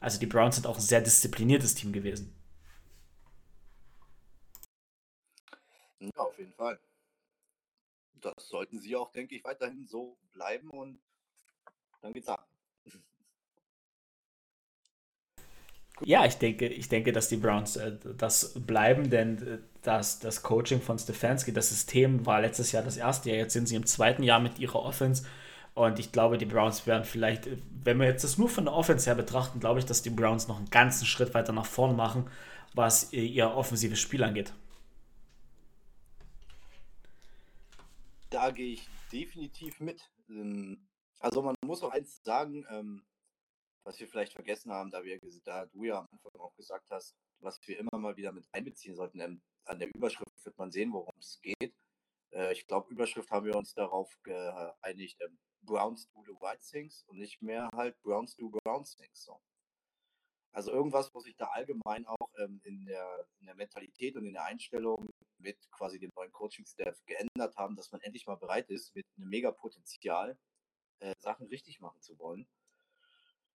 [0.00, 2.34] Also die Browns sind auch ein sehr diszipliniertes Team gewesen.
[6.00, 6.78] Ja, auf jeden Fall.
[8.20, 10.98] Das sollten sie auch, denke ich, weiterhin so bleiben und
[12.06, 12.48] dann geht's ab.
[16.02, 20.42] Ja, ich denke, ich denke, dass die Browns äh, das bleiben, denn äh, das, das
[20.42, 23.86] Coaching von Stefanski, das System war letztes Jahr das erste Jahr, jetzt sind sie im
[23.86, 25.24] zweiten Jahr mit ihrer Offense
[25.74, 28.74] und ich glaube, die Browns werden vielleicht, äh, wenn wir jetzt das nur von der
[28.74, 31.96] Offense her betrachten, glaube ich, dass die Browns noch einen ganzen Schritt weiter nach vorn
[31.96, 32.30] machen,
[32.74, 34.52] was ihr offensives Spiel angeht.
[38.28, 40.10] Da gehe ich definitiv mit.
[40.28, 40.85] Ähm,
[41.18, 43.06] also man muss auch eins sagen, ähm,
[43.84, 47.16] was wir vielleicht vergessen haben, da, wir, da du ja am Anfang auch gesagt hast,
[47.38, 49.20] was wir immer mal wieder mit einbeziehen sollten.
[49.20, 51.74] Ähm, an der Überschrift wird man sehen, worum es geht.
[52.32, 57.04] Äh, ich glaube, Überschrift haben wir uns darauf geeinigt, ähm, Browns do the right things
[57.06, 59.24] und nicht mehr halt Browns do Browns things.
[59.24, 59.40] So.
[60.52, 64.32] Also irgendwas, wo sich da allgemein auch ähm, in, der, in der Mentalität und in
[64.32, 68.94] der Einstellung mit quasi dem neuen Coaching-Staff geändert haben, dass man endlich mal bereit ist,
[68.94, 70.38] mit einem mega Potenzial
[71.00, 72.46] äh, Sachen richtig machen zu wollen.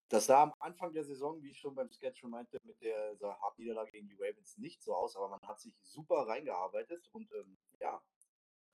[0.10, 3.16] Das sah am Anfang der Saison, wie ich schon beim Sketch schon meinte, mit der
[3.58, 7.58] Niederlage gegen die Ravens nicht so aus, aber man hat sich super reingearbeitet und ähm,
[7.80, 8.02] ja,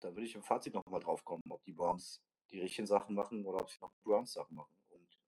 [0.00, 3.44] da würde ich im Fazit nochmal drauf kommen, ob die Browns die richtigen Sachen machen
[3.44, 4.72] oder ob sie noch Browns Sachen machen.
[4.88, 5.18] Und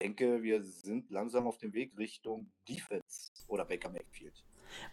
[0.00, 4.44] denke, wir sind langsam auf dem Weg Richtung Defense oder Baker Mayfield.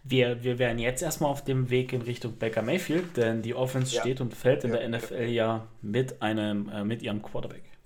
[0.03, 3.95] Wir, wir wären jetzt erstmal auf dem Weg in Richtung Baker Mayfield, denn die Offense
[3.95, 4.01] ja.
[4.01, 4.77] steht und fällt in ja.
[4.77, 7.78] der NFL ja mit einem, äh, mit ihrem Quarterback.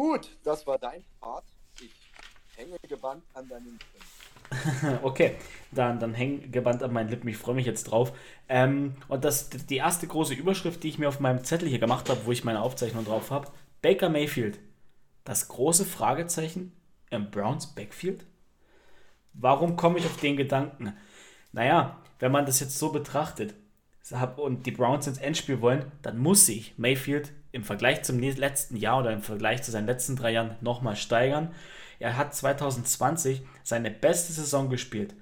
[0.00, 1.44] Gut, das war dein Part.
[1.78, 1.92] Ich
[2.56, 4.98] hänge gebannt an deinen Lippen.
[5.02, 5.36] okay,
[5.72, 7.28] dann, dann häng gebannt an meinen Lippen.
[7.28, 8.10] Ich freue mich jetzt drauf.
[8.48, 12.08] Ähm, und das die erste große Überschrift, die ich mir auf meinem Zettel hier gemacht
[12.08, 13.48] habe, wo ich meine Aufzeichnung drauf habe:
[13.82, 14.58] Baker Mayfield.
[15.24, 16.72] Das große Fragezeichen
[17.10, 18.24] im Browns Backfield?
[19.34, 20.96] Warum komme ich auf den Gedanken?
[21.52, 23.54] Naja, wenn man das jetzt so betrachtet
[24.36, 29.00] und die Browns ins Endspiel wollen, dann muss sich Mayfield im Vergleich zum letzten Jahr
[29.00, 31.52] oder im Vergleich zu seinen letzten drei Jahren nochmal steigern.
[31.98, 35.14] Er hat 2020 seine beste Saison gespielt.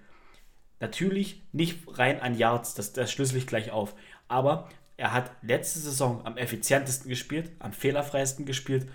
[0.80, 3.94] Natürlich nicht rein an Yards, das, das schlüssel ich gleich auf.
[4.28, 8.88] Aber er hat letzte Saison am effizientesten gespielt, am fehlerfreiesten gespielt.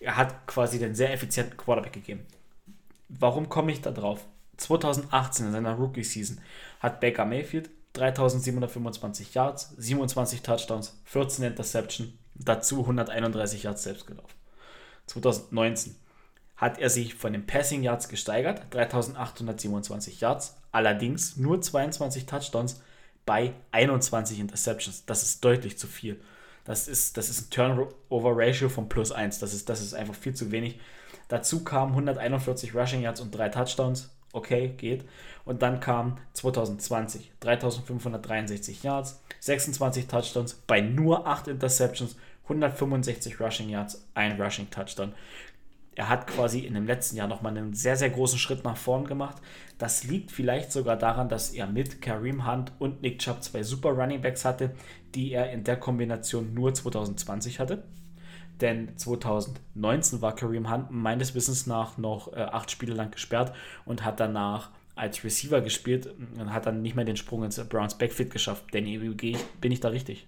[0.00, 2.26] Er hat quasi den sehr effizienten Quarterback gegeben.
[3.08, 4.24] Warum komme ich da drauf?
[4.56, 6.40] 2018 in seiner Rookie-Season
[6.80, 14.34] hat Baker Mayfield 3725 Yards, 27 Touchdowns, 14 Interception, dazu 131 Yards selbst gelaufen.
[15.06, 15.96] 2019
[16.56, 22.80] hat er sich von den Passing Yards gesteigert, 3827 Yards, allerdings nur 22 Touchdowns
[23.24, 25.04] bei 21 Interceptions.
[25.06, 26.20] Das ist deutlich zu viel.
[26.64, 29.38] Das ist, das ist ein Turnover-Ratio von plus 1.
[29.38, 30.80] Das ist, das ist einfach viel zu wenig.
[31.28, 34.15] Dazu kamen 141 Rushing Yards und 3 Touchdowns.
[34.36, 35.06] Okay, geht.
[35.46, 44.06] Und dann kam 2020 3563 Yards, 26 Touchdowns bei nur 8 Interceptions, 165 Rushing Yards,
[44.12, 45.14] ein Rushing Touchdown.
[45.94, 49.06] Er hat quasi in dem letzten Jahr nochmal einen sehr, sehr großen Schritt nach vorn
[49.06, 49.40] gemacht.
[49.78, 53.92] Das liegt vielleicht sogar daran, dass er mit Kareem Hunt und Nick Chubb zwei super
[53.92, 54.74] Running Backs hatte,
[55.14, 57.84] die er in der Kombination nur 2020 hatte.
[58.60, 64.04] Denn 2019 war Kareem Hunt meines Wissens nach noch äh, acht Spiele lang gesperrt und
[64.04, 68.30] hat danach als Receiver gespielt und hat dann nicht mehr den Sprung ins Browns Backfield
[68.30, 68.64] geschafft.
[68.72, 70.26] Danny, wie bin ich da richtig?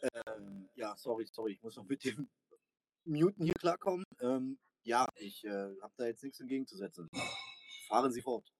[0.00, 2.28] Ähm, ja, sorry, sorry, ich muss noch mit dem
[3.04, 4.04] Muten hier klarkommen.
[4.20, 7.08] Ähm, ja, ich äh, habe da jetzt nichts entgegenzusetzen.
[7.88, 8.52] Fahren Sie fort.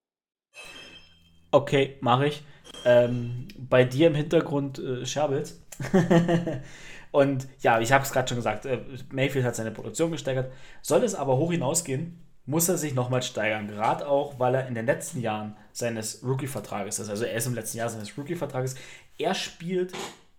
[1.52, 2.42] Okay, mache ich.
[2.84, 5.60] Ähm, bei dir im Hintergrund äh, Scherbels.
[7.10, 10.52] und ja, ich habe es gerade schon gesagt, äh, Mayfield hat seine Produktion gesteigert.
[10.82, 13.68] Soll es aber hoch hinausgehen, muss er sich nochmal steigern.
[13.68, 17.10] Gerade auch, weil er in den letzten Jahren seines Rookie-Vertrages ist.
[17.10, 18.76] Also er ist im letzten Jahr seines Rookie-Vertrages.
[19.18, 19.92] Er spielt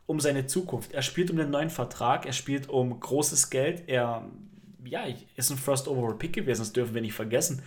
[0.05, 0.93] um seine Zukunft.
[0.93, 2.25] Er spielt um den neuen Vertrag.
[2.25, 3.83] Er spielt um großes Geld.
[3.87, 4.23] Er
[4.85, 5.03] ja,
[5.35, 6.61] ist ein First Overall Pick gewesen.
[6.61, 7.61] Das dürfen wir nicht vergessen.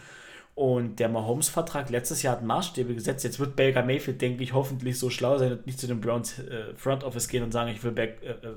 [0.61, 3.25] Und der Mahomes-Vertrag letztes Jahr hat Maßstäbe gesetzt.
[3.25, 6.39] Jetzt wird Baker Mayfield, denke ich, hoffentlich so schlau sein und nicht zu dem Browns
[6.39, 8.57] äh, Front Office gehen und sagen, ich will Back, äh, äh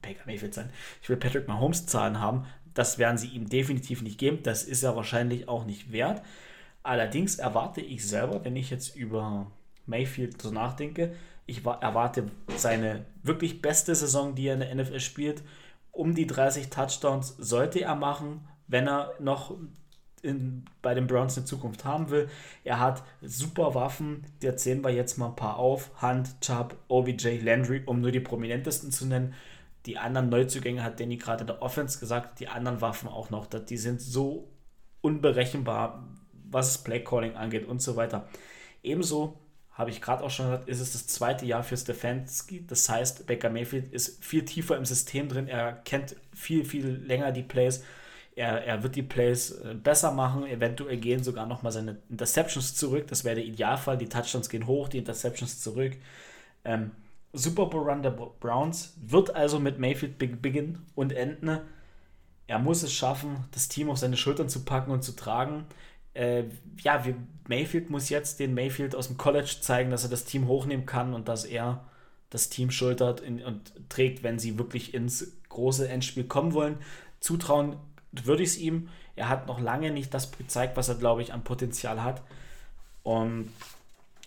[0.00, 0.70] Baker Mayfield sein.
[1.02, 2.46] Ich will Patrick Mahomes Zahlen haben.
[2.72, 4.38] Das werden sie ihm definitiv nicht geben.
[4.42, 6.22] Das ist er wahrscheinlich auch nicht wert.
[6.82, 9.52] Allerdings erwarte ich selber, wenn ich jetzt über
[9.84, 11.12] Mayfield so nachdenke,
[11.44, 15.42] ich erwarte seine wirklich beste Saison, die er in der NFL spielt.
[15.90, 19.54] Um die 30 Touchdowns sollte er machen, wenn er noch
[20.22, 22.28] in, bei den Browns eine Zukunft haben will.
[22.64, 25.90] Er hat super Waffen, die erzählen wir jetzt mal ein paar auf.
[26.00, 29.34] Hunt, Chubb, OBJ, Landry, um nur die prominentesten zu nennen.
[29.86, 33.46] Die anderen Neuzugänge hat Danny gerade in der Offense gesagt, die anderen Waffen auch noch.
[33.46, 34.48] Die sind so
[35.00, 36.08] unberechenbar,
[36.48, 38.28] was Playcalling angeht und so weiter.
[38.84, 39.38] Ebenso
[39.72, 42.64] habe ich gerade auch schon gesagt, ist es das zweite Jahr für Stefanski.
[42.66, 45.48] Das heißt, Baker Mayfield ist viel tiefer im System drin.
[45.48, 47.82] Er kennt viel, viel länger die Plays.
[48.34, 50.46] Er, er wird die Plays äh, besser machen.
[50.46, 53.06] Eventuell gehen sogar nochmal seine Interceptions zurück.
[53.08, 53.98] Das wäre der Idealfall.
[53.98, 55.96] Die Touchdowns gehen hoch, die Interceptions zurück.
[56.64, 56.92] Ähm,
[57.32, 61.60] Super Bowl Run der Browns wird also mit Mayfield beginnen und enden.
[62.46, 65.64] Er muss es schaffen, das Team auf seine Schultern zu packen und zu tragen
[66.14, 66.44] äh,
[66.82, 67.14] ja, wir,
[67.48, 71.14] Mayfield muss jetzt den Mayfield aus dem College zeigen, dass er das Team hochnehmen kann
[71.14, 71.84] und dass er
[72.30, 76.78] das Team schultert in, und trägt, wenn sie wirklich ins große Endspiel kommen wollen.
[77.20, 77.76] Zutrauen
[78.12, 78.88] würde ich es ihm.
[79.16, 82.22] Er hat noch lange nicht das gezeigt, was er, glaube ich, an Potenzial hat.
[83.02, 83.50] Und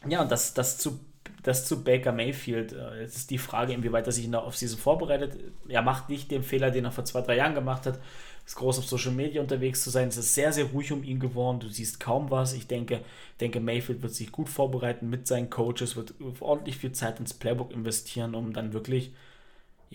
[0.07, 0.99] ja, das, das, zu,
[1.43, 2.73] das zu Baker Mayfield.
[2.73, 5.37] Äh, jetzt ist die Frage, inwieweit er sich in der Offseason vorbereitet.
[5.67, 7.99] Er macht nicht den Fehler, den er vor zwei, drei Jahren gemacht hat,
[8.45, 10.07] ist groß auf Social Media unterwegs zu sein.
[10.07, 11.59] Es ist sehr, sehr ruhig um ihn geworden.
[11.59, 12.53] Du siehst kaum was.
[12.53, 13.01] Ich denke,
[13.39, 17.71] denke, Mayfield wird sich gut vorbereiten mit seinen Coaches, wird ordentlich viel Zeit ins Playbook
[17.71, 19.13] investieren, um dann wirklich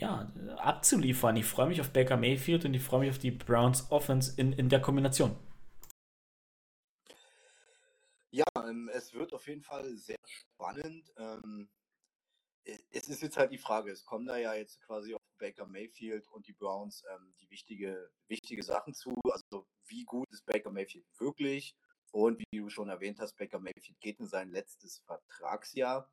[0.00, 1.36] ja, abzuliefern.
[1.36, 4.52] Ich freue mich auf Baker Mayfield und ich freue mich auf die Browns Offense in,
[4.52, 5.36] in der Kombination.
[8.30, 11.12] Ja, ähm, es wird auf jeden Fall sehr spannend.
[11.16, 11.68] Ähm,
[12.64, 16.28] es ist jetzt halt die Frage, es kommen da ja jetzt quasi auf Baker Mayfield
[16.28, 19.14] und die Browns ähm, die wichtige, wichtige Sachen zu.
[19.30, 21.74] Also wie gut ist Baker Mayfield wirklich?
[22.12, 26.10] Und wie du schon erwähnt hast, Baker Mayfield geht in sein letztes Vertragsjahr.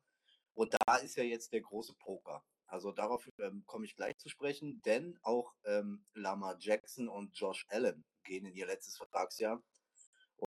[0.54, 2.44] Und da ist ja jetzt der große Poker.
[2.68, 7.66] Also darauf ähm, komme ich gleich zu sprechen, denn auch ähm, Lama Jackson und Josh
[7.70, 9.62] Allen gehen in ihr letztes Vertragsjahr.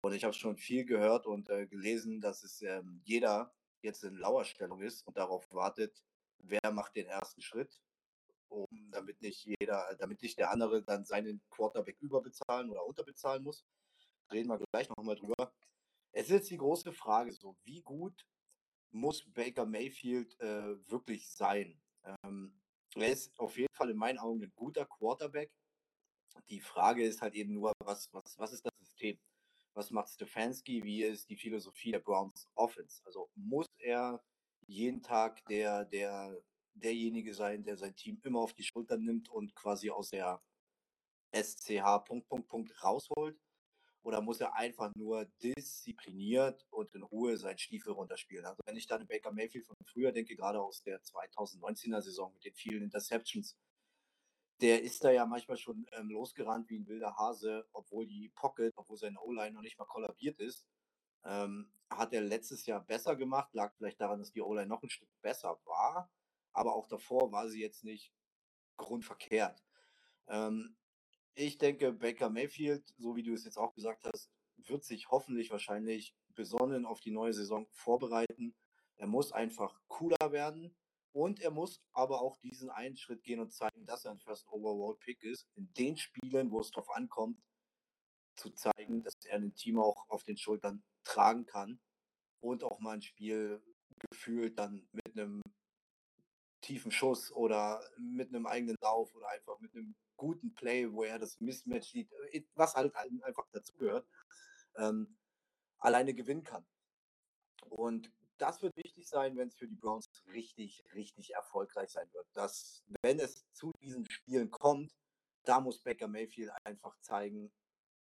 [0.02, 4.16] Und ich habe schon viel gehört und äh, gelesen, dass es ähm, jeder jetzt in
[4.16, 6.04] Lauerstellung ist und darauf wartet,
[6.38, 7.80] wer macht den ersten Schritt,
[8.48, 13.64] um damit nicht jeder, damit nicht der andere dann seinen Quarterback überbezahlen oder unterbezahlen muss.
[14.30, 15.52] Reden wir gleich nochmal drüber.
[16.12, 18.26] Es ist jetzt die große Frage, so wie gut
[18.90, 21.80] muss Baker Mayfield äh, wirklich sein?
[22.04, 22.60] Ähm,
[22.94, 25.50] er ist auf jeden Fall in meinen Augen ein guter Quarterback.
[26.48, 29.18] Die Frage ist halt eben nur, was, was, was ist das System?
[29.74, 33.02] was macht Stefanski, wie ist die Philosophie der Browns Offense?
[33.04, 34.22] Also muss er
[34.66, 36.36] jeden Tag der, der,
[36.74, 40.42] derjenige sein, der sein Team immer auf die Schultern nimmt und quasi aus der
[41.32, 43.38] SCH Punkt, Punkt, Punkt rausholt?
[44.02, 48.46] Oder muss er einfach nur diszipliniert und in Ruhe seinen Stiefel runterspielen?
[48.46, 52.44] Also wenn ich dann Baker Mayfield von früher denke, gerade aus der 2019er Saison mit
[52.44, 53.56] den vielen Interceptions,
[54.60, 58.72] der ist da ja manchmal schon ähm, losgerannt wie ein wilder Hase, obwohl die Pocket,
[58.76, 60.66] obwohl sein O-Line noch nicht mal kollabiert ist.
[61.24, 64.90] Ähm, hat er letztes Jahr besser gemacht, lag vielleicht daran, dass die O-Line noch ein
[64.90, 66.10] Stück besser war,
[66.52, 68.12] aber auch davor war sie jetzt nicht
[68.76, 69.62] grundverkehrt.
[70.28, 70.76] Ähm,
[71.34, 75.50] ich denke, Baker Mayfield, so wie du es jetzt auch gesagt hast, wird sich hoffentlich
[75.50, 78.54] wahrscheinlich besonnen auf die neue Saison vorbereiten.
[78.96, 80.76] Er muss einfach cooler werden.
[81.12, 84.46] Und er muss aber auch diesen einen Schritt gehen und zeigen, dass er ein First
[84.48, 85.44] Overall Pick ist.
[85.56, 87.42] In den Spielen, wo es drauf ankommt,
[88.36, 91.80] zu zeigen, dass er ein Team auch auf den Schultern tragen kann
[92.40, 93.60] und auch mal ein Spiel
[93.98, 95.42] gefühlt dann mit einem
[96.70, 101.18] tiefen Schuss oder mit einem eigenen Lauf oder einfach mit einem guten Play, wo er
[101.18, 104.06] das Mismatch sieht, äh, was halt einfach dazugehört,
[104.76, 105.18] ähm,
[105.78, 106.64] alleine gewinnen kann.
[107.70, 112.28] Und das wird wichtig sein, wenn es für die Browns richtig, richtig erfolgreich sein wird.
[112.34, 114.94] Dass, wenn es zu diesen Spielen kommt,
[115.42, 117.52] da muss Baker Mayfield einfach zeigen,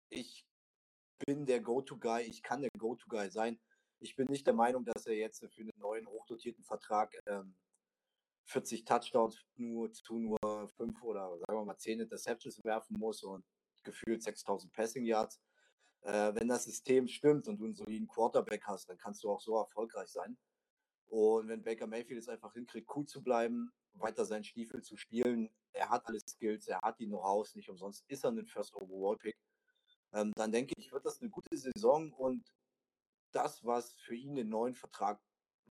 [0.09, 0.45] ich
[1.25, 3.61] bin der Go-To-Guy, ich kann der Go-To-Guy sein.
[4.01, 7.55] Ich bin nicht der Meinung, dass er jetzt für einen neuen hochdotierten Vertrag ähm,
[8.47, 10.39] 40 Touchdowns nur zu nur
[10.77, 13.45] 5 oder sagen wir mal 10 Interceptions werfen muss und
[13.83, 15.41] gefühlt 6000 Passing Yards.
[16.03, 19.41] Äh, wenn das System stimmt und du einen soliden Quarterback hast, dann kannst du auch
[19.41, 20.37] so erfolgreich sein.
[21.07, 25.51] Und wenn Baker Mayfield es einfach hinkriegt, cool zu bleiben, weiter seinen Stiefel zu spielen,
[25.73, 29.17] er hat alle Skills, er hat die Know-hows, nicht umsonst ist er ein First Overall
[29.17, 29.37] Pick,
[30.13, 32.45] ähm, dann denke ich, wird das eine gute Saison und
[33.33, 35.21] das, was für ihn den neuen Vertrag,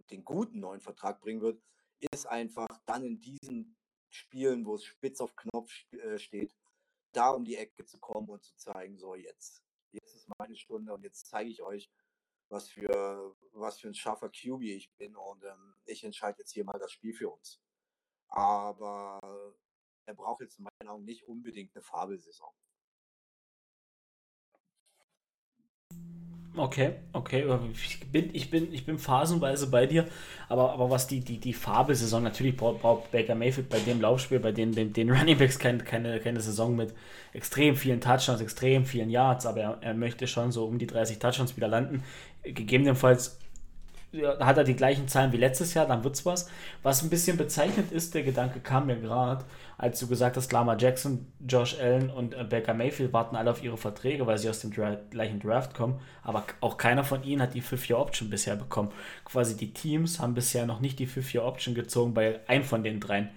[0.10, 1.62] den guten neuen Vertrag bringen wird,
[2.00, 3.78] ist einfach dann in diesen
[4.10, 6.56] Spielen, wo es spitz auf Knopf äh, steht,
[7.12, 10.94] da um die Ecke zu kommen und zu zeigen, so jetzt, jetzt ist meine Stunde
[10.94, 11.90] und jetzt zeige ich euch,
[12.50, 16.64] was für, was für ein scharfer QB ich bin und ähm, ich entscheide jetzt hier
[16.64, 17.62] mal das Spiel für uns.
[18.28, 19.56] Aber
[20.06, 22.54] er braucht jetzt in meinen Augen nicht unbedingt eine Fabelsaison.
[26.58, 27.46] Okay, okay.
[27.74, 30.06] Ich bin, ich bin, ich bin phasenweise bei dir,
[30.48, 34.40] aber, aber was die, die, die Fabelsaison, natürlich braucht, braucht Baker Mayfield bei dem Laufspiel,
[34.40, 36.94] bei den, den, den Running Backs keine, keine, keine Saison mit
[37.34, 41.20] extrem vielen Touchdowns, extrem vielen Yards, aber er, er möchte schon so um die 30
[41.20, 42.04] Touchdowns wieder landen.
[42.44, 43.38] Gegebenenfalls
[44.22, 46.50] da hat er die gleichen Zahlen wie letztes Jahr, dann wird's was.
[46.84, 49.46] Was ein bisschen bezeichnet ist, der Gedanke kam mir gerade,
[49.78, 53.64] als du gesagt hast, Lama Jackson, Josh Allen und äh, Baker Mayfield warten alle auf
[53.64, 56.00] ihre Verträge, weil sie aus dem Dra gleichen Draft kommen.
[56.24, 58.92] Aber auch keiner von ihnen hat die 5-Year-Option bisher bekommen.
[59.26, 63.30] Quasi die Teams haben bisher noch nicht die 5-Year-Option gezogen bei einem von den dreien.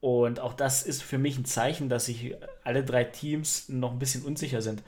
[0.00, 3.98] Und auch das ist für mich ein Zeichen, dass sich alle drei Teams noch ein
[3.98, 4.82] bisschen unsicher sind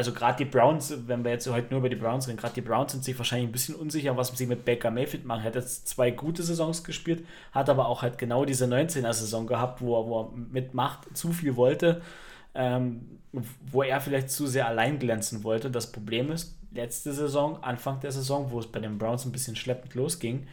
[0.00, 2.62] also gerade die Browns, wenn wir jetzt heute nur über die Browns reden, gerade die
[2.62, 5.42] Browns sind sich wahrscheinlich ein bisschen unsicher, was sie mit Baker Mayfield machen.
[5.42, 9.82] Er hat jetzt zwei gute Saisons gespielt, hat aber auch halt genau diese 19er-Saison gehabt,
[9.82, 12.00] wo er, wo er mit Macht zu viel wollte,
[12.54, 13.18] ähm,
[13.70, 15.70] wo er vielleicht zu sehr allein glänzen wollte.
[15.70, 19.54] Das Problem ist, letzte Saison, Anfang der Saison, wo es bei den Browns ein bisschen
[19.54, 20.46] schleppend losging,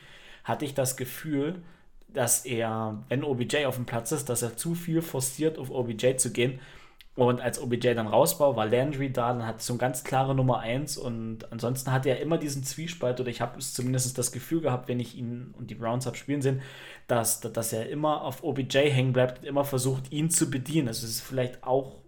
[0.44, 1.62] hatte ich das Gefühl,
[2.10, 6.18] dass er, wenn OBJ auf dem Platz ist, dass er zu viel forciert, auf OBJ
[6.18, 6.60] zu gehen
[7.18, 10.60] und als OBJ dann raus war, Landry da, dann hat so eine ganz klare Nummer
[10.60, 14.88] 1 und ansonsten hatte er immer diesen Zwiespalt oder ich habe zumindest das Gefühl gehabt,
[14.88, 16.62] wenn ich ihn und die Browns habe spielen sehen,
[17.08, 20.90] dass, dass er immer auf OBJ hängen bleibt und immer versucht, ihn zu bedienen.
[20.90, 22.04] Also es ist vielleicht auch,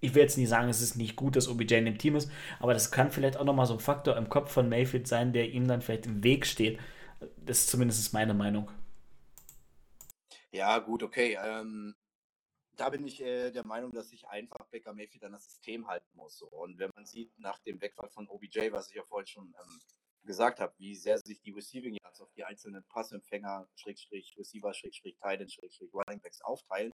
[0.00, 2.28] ich will jetzt nicht sagen, es ist nicht gut, dass OBJ in dem Team ist,
[2.58, 5.50] aber das kann vielleicht auch nochmal so ein Faktor im Kopf von Mayfield sein, der
[5.50, 6.80] ihm dann vielleicht im Weg steht.
[7.36, 8.68] Das ist zumindest meine Meinung.
[10.50, 11.38] Ja, gut, okay.
[11.42, 11.94] Ähm,
[12.82, 16.10] da bin ich äh, der Meinung, dass sich einfach Baker Mayfield an das System halten
[16.14, 16.36] muss.
[16.36, 16.48] So.
[16.48, 19.80] Und wenn man sieht, nach dem Wegfall von OBJ, was ich ja vorhin schon ähm,
[20.24, 25.16] gesagt habe, wie sehr sich die Receiving Yards auf die einzelnen Passempfänger, Schrägstrich, Receiver, Schrägstrich,
[25.16, 26.92] Titan, Schrägstrich, Running Backs aufteilen,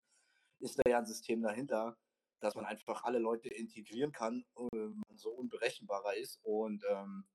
[0.59, 1.97] ist da ja ein System dahinter,
[2.41, 7.27] dass man einfach alle Leute integrieren kann und man so unberechenbarer ist und ähm,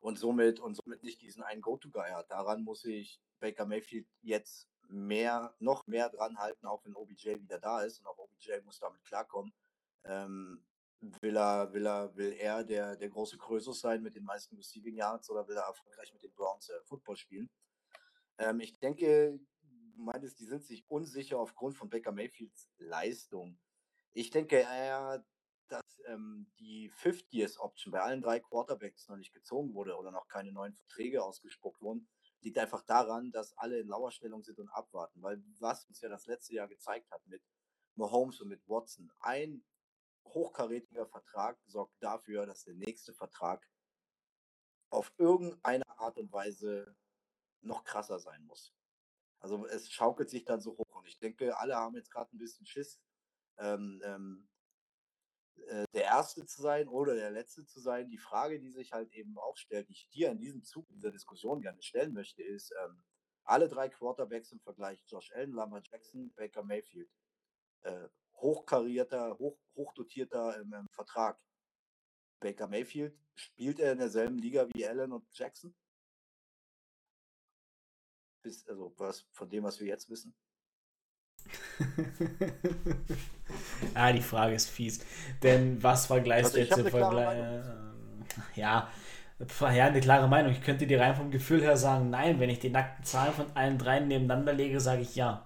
[0.00, 2.30] und somit und somit nicht diesen einen Go-To-Guy hat.
[2.30, 7.58] Daran muss ich Baker Mayfield jetzt mehr, noch mehr dran halten, auch wenn OBJ wieder
[7.58, 9.52] da ist und auch OBJ muss damit klarkommen.
[10.04, 10.64] Ähm,
[11.20, 14.96] will er, will er, will er der, der große Krösus sein mit den meisten Receiving
[14.96, 17.50] Yards oder will er erfolgreich mit den Browns äh, Football spielen?
[18.38, 19.38] Ähm, ich denke,
[19.96, 23.58] meintest, die sind sich unsicher aufgrund von Baker Mayfields Leistung.
[24.12, 25.24] Ich denke eher,
[25.68, 30.52] dass ähm, die 50th-Option bei allen drei Quarterbacks noch nicht gezogen wurde oder noch keine
[30.52, 32.08] neuen Verträge ausgespuckt wurden,
[32.44, 35.22] liegt einfach daran, dass alle in Lauerstellung sind und abwarten.
[35.22, 37.42] Weil was uns ja das letzte Jahr gezeigt hat mit
[37.96, 39.64] Mahomes und mit Watson, ein
[40.26, 43.66] hochkarätiger Vertrag sorgt dafür, dass der nächste Vertrag
[44.90, 46.96] auf irgendeine Art und Weise
[47.62, 48.74] noch krasser sein muss.
[49.40, 52.38] Also es schaukelt sich dann so hoch und ich denke, alle haben jetzt gerade ein
[52.38, 53.00] bisschen Schiss,
[53.58, 54.48] ähm, ähm,
[55.68, 58.08] äh, der Erste zu sein oder der Letzte zu sein.
[58.08, 61.10] Die Frage, die sich halt eben auch stellt, die ich dir in diesem Zug dieser
[61.10, 63.02] Diskussion gerne stellen möchte, ist, ähm,
[63.44, 67.10] alle drei Quarterbacks im Vergleich, Josh Allen, Lamar Jackson, Baker Mayfield,
[67.82, 71.38] äh, hochkarierter, hoch, hochdotierter im, im Vertrag.
[72.40, 75.74] Baker Mayfield, spielt er in derselben Liga wie Allen und Jackson?
[78.42, 80.34] Bis, also was von dem, was wir jetzt wissen?
[83.94, 85.00] ah, die Frage ist fies.
[85.42, 87.64] Denn was vergleichst also du jetzt im Vergleich?
[88.54, 88.88] Ja,
[89.60, 90.52] Ja, eine klare Meinung.
[90.52, 93.46] Ich könnte dir rein vom Gefühl her sagen, nein, wenn ich die nackten Zahlen von
[93.54, 95.44] allen dreien nebeneinander lege, sage ich ja.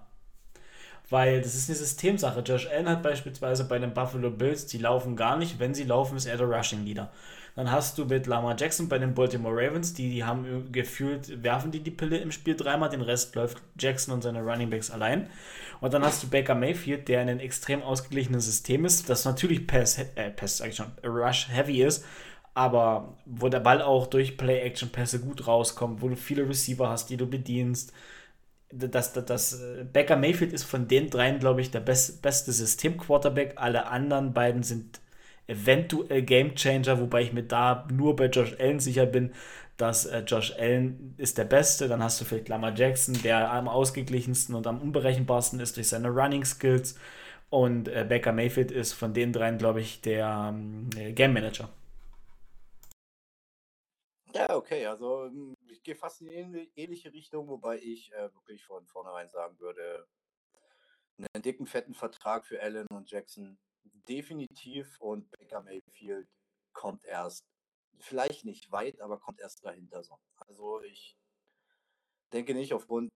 [1.11, 2.40] Weil das ist eine Systemsache.
[2.40, 5.59] Josh Allen hat beispielsweise bei den Buffalo Bills, die laufen gar nicht.
[5.59, 7.11] Wenn sie laufen, ist er der Rushing Leader.
[7.57, 11.72] Dann hast du mit Lamar Jackson bei den Baltimore Ravens, die, die haben gefühlt, werfen
[11.72, 15.28] die die Pille im Spiel dreimal, den Rest läuft Jackson und seine Running Backs allein.
[15.81, 19.66] Und dann hast du Baker Mayfield, der in einem extrem ausgeglichenen System ist, das natürlich
[19.66, 22.05] Pass, äh, Pass sag schon, Rush Heavy ist,
[22.55, 27.16] aber wo der Ball auch durch Play-Action-Pässe gut rauskommt, wo du viele Receiver hast, die
[27.16, 27.93] du bedienst.
[28.70, 32.53] Das, das, das äh, Baker Mayfield ist von den dreien, glaube ich, der best, beste
[32.53, 33.55] System-Quarterback.
[33.57, 35.01] Alle anderen beiden sind
[35.47, 39.33] eventuell Gamechanger, wobei ich mir da nur bei Josh Allen sicher bin,
[39.79, 41.89] dass äh, Josh Allen ist der Beste.
[41.89, 46.11] Dann hast du vielleicht Lamar Jackson, der am ausgeglichensten und am unberechenbarsten ist durch seine
[46.11, 46.99] Running Skills.
[47.49, 50.55] Und äh, Baker Mayfield ist von den dreien, glaube ich, der
[50.97, 51.70] äh, Game Manager.
[54.35, 58.64] Ja, okay, also hm, ich gehe fast in eine ähnliche Richtung, wobei ich äh, wirklich
[58.64, 60.07] von vornherein sagen würde,
[61.16, 63.59] einen dicken, fetten Vertrag für Allen und Jackson
[64.09, 66.29] definitiv und Baker Mayfield
[66.72, 67.45] kommt erst,
[68.01, 70.18] vielleicht nicht weit, aber kommt erst dahinter so.
[70.36, 71.16] Also ich
[72.32, 73.11] denke nicht aufgrund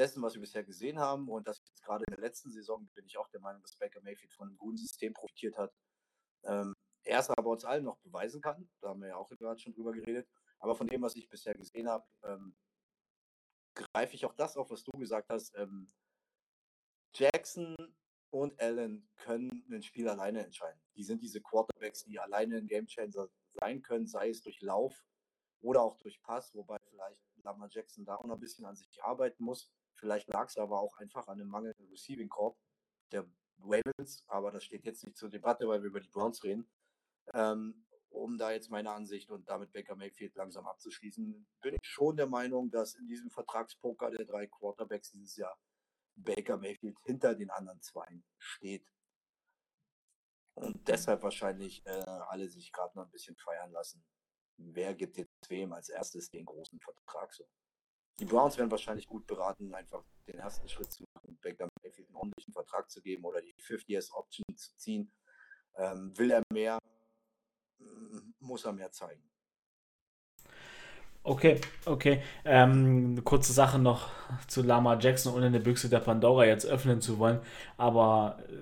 [0.00, 3.06] dessen, was wir bisher gesehen haben und dass jetzt gerade in der letzten Saison bin
[3.06, 5.72] ich auch der Meinung, dass Baker Mayfield von einem guten System profitiert hat.
[6.44, 6.74] Ähm,
[7.04, 9.72] er es aber uns allen noch beweisen kann, da haben wir ja auch gerade schon
[9.72, 12.54] drüber geredet, aber von dem, was ich bisher gesehen habe, ähm,
[13.74, 15.54] greife ich auch das auf, was du gesagt hast.
[15.56, 15.92] Ähm,
[17.14, 17.76] Jackson
[18.30, 20.80] und Allen können ein Spiel alleine entscheiden.
[20.96, 23.28] Die sind diese Quarterbacks, die alleine ein Gamechanger
[23.60, 25.04] sein können, sei es durch Lauf
[25.60, 29.02] oder auch durch Pass, wobei vielleicht Lamar Jackson da auch noch ein bisschen an sich
[29.02, 29.70] arbeiten muss.
[29.94, 32.56] Vielleicht lag es aber auch einfach an einem mangelnden Receiving Corp
[33.10, 33.26] der
[33.60, 36.70] Ravens, aber das steht jetzt nicht zur Debatte, weil wir über die Browns reden.
[37.34, 42.16] Ähm, um da jetzt meine Ansicht und damit Baker Mayfield langsam abzuschließen, bin ich schon
[42.16, 45.58] der Meinung, dass in diesem Vertragspoker der drei Quarterbacks dieses Jahr
[46.14, 48.06] Baker Mayfield hinter den anderen zwei
[48.38, 48.86] steht.
[50.58, 54.04] Und deshalb wahrscheinlich äh, alle sich gerade noch ein bisschen feiern lassen.
[54.56, 57.48] Wer gibt jetzt wem als erstes den großen Vertrag so?
[58.18, 62.16] Die Browns werden wahrscheinlich gut beraten, einfach den ersten Schritt zu machen, Baker Mayfield einen
[62.16, 65.12] ordentlichen Vertrag zu geben oder die 50 Years Option zu ziehen.
[65.76, 66.78] Ähm, will er mehr,
[68.40, 69.22] muss er mehr zeigen.
[71.28, 72.22] Okay, okay.
[72.46, 74.08] Ähm, kurze Sache noch
[74.46, 77.40] zu Lama Jackson, ohne eine Büchse der Pandora jetzt öffnen zu wollen.
[77.76, 78.52] Aber äh,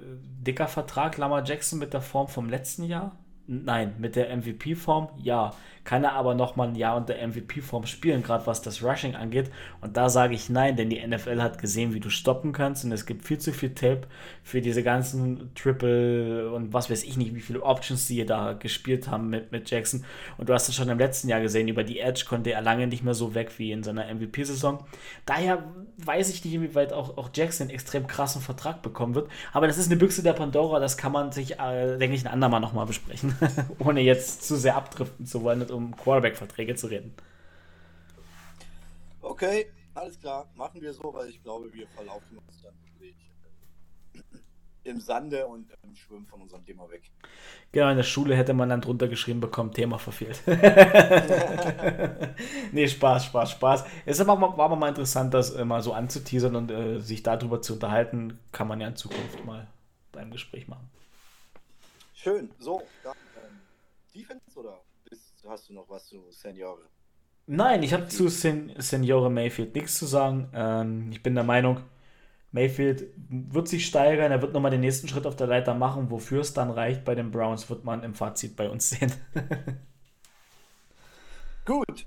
[0.45, 3.12] dicker Vertrag Lama Jackson mit der Form vom letzten Jahr?
[3.49, 5.53] Nein, mit der MVP-Form ja.
[5.85, 9.53] Kann er aber nochmal ein Jahr unter MVP-Form spielen, gerade was das Rushing angeht.
[9.81, 12.85] Und da sage ich nein, denn die NFL hat gesehen, wie du stoppen kannst.
[12.85, 14.09] Und es gibt viel zu viel Tape
[14.43, 19.09] für diese ganzen Triple und was weiß ich nicht, wie viele Options die da gespielt
[19.09, 20.05] haben mit, mit Jackson.
[20.39, 22.89] Und du hast es schon im letzten Jahr gesehen, über die Edge konnte er lange
[22.89, 24.85] nicht mehr so weg wie in seiner MVP-Saison.
[25.25, 25.63] Daher
[25.99, 29.31] weiß ich nicht, inwieweit auch, auch Jackson einen extrem krassen Vertrag bekommen wird.
[29.53, 32.33] Aber das ist eine Büchse der Pandora, das kann man sich, äh, denke ich, ein
[32.33, 33.36] andermal nochmal besprechen.
[33.78, 37.14] Ohne jetzt zu sehr abdriften zu wollen um Quarterback-Verträge zu reden.
[39.22, 40.49] Okay, alles klar.
[40.55, 43.16] Machen wir so, weil ich glaube, wir verlaufen uns dann wirklich
[44.14, 47.03] äh, im Sande und im Schwimmen von unserem Thema weg.
[47.72, 50.41] Genau, in der Schule hätte man dann drunter geschrieben bekommen, Thema verfehlt.
[52.72, 53.84] nee, Spaß, Spaß, Spaß.
[54.05, 57.74] Es war, aber mal interessant, das äh, mal so anzuteasern und äh, sich darüber zu
[57.74, 58.39] unterhalten.
[58.53, 59.66] Kann man ja in Zukunft mal
[60.12, 60.89] beim Gespräch machen.
[62.14, 62.51] Schön.
[62.59, 63.26] So, dann ähm,
[64.17, 64.81] Defense oder
[65.47, 66.83] hast du noch was zu Seniore?
[67.47, 70.51] Nein, ich habe zu Sen Seniore Mayfield nichts zu sagen.
[70.53, 71.83] Ähm, ich bin der Meinung,
[72.51, 76.11] Mayfield wird sich steigern, er wird nochmal den nächsten Schritt auf der Leiter machen.
[76.11, 79.12] Wofür es dann reicht bei den Browns, wird man im Fazit bei uns sehen.
[81.64, 82.07] Gut.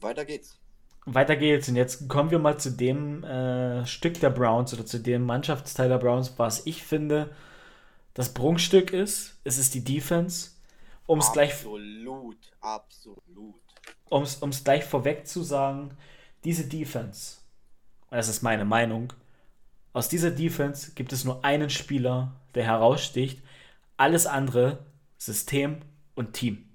[0.00, 0.58] Weiter geht's.
[1.04, 1.68] Weiter geht's.
[1.68, 5.88] Und jetzt kommen wir mal zu dem äh, Stück der Browns oder zu dem Mannschaftsteil
[5.88, 7.30] der Browns, was ich finde,
[8.14, 9.38] das Prunkstück ist.
[9.44, 10.50] Es ist die Defense.
[11.06, 11.52] Um es gleich.
[11.52, 13.54] Absolut, absolut.
[14.08, 15.96] Um es gleich vorweg zu sagen,
[16.44, 17.38] diese Defense,
[18.10, 19.12] und das ist meine Meinung,
[19.92, 23.42] aus dieser Defense gibt es nur einen Spieler, der heraussticht.
[23.96, 24.84] Alles andere,
[25.18, 25.80] System
[26.14, 26.68] und Team.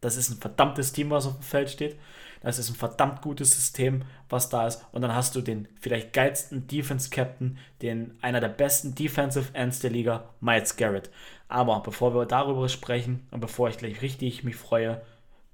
[0.00, 1.98] Das ist ein verdammtes Team, was auf dem Feld steht.
[2.44, 4.84] Das ist ein verdammt gutes System, was da ist.
[4.92, 9.80] Und dann hast du den vielleicht geilsten Defense Captain, den einer der besten Defensive Ends
[9.80, 11.10] der Liga, Miles Garrett.
[11.48, 15.02] Aber bevor wir darüber sprechen und bevor ich gleich richtig mich freue,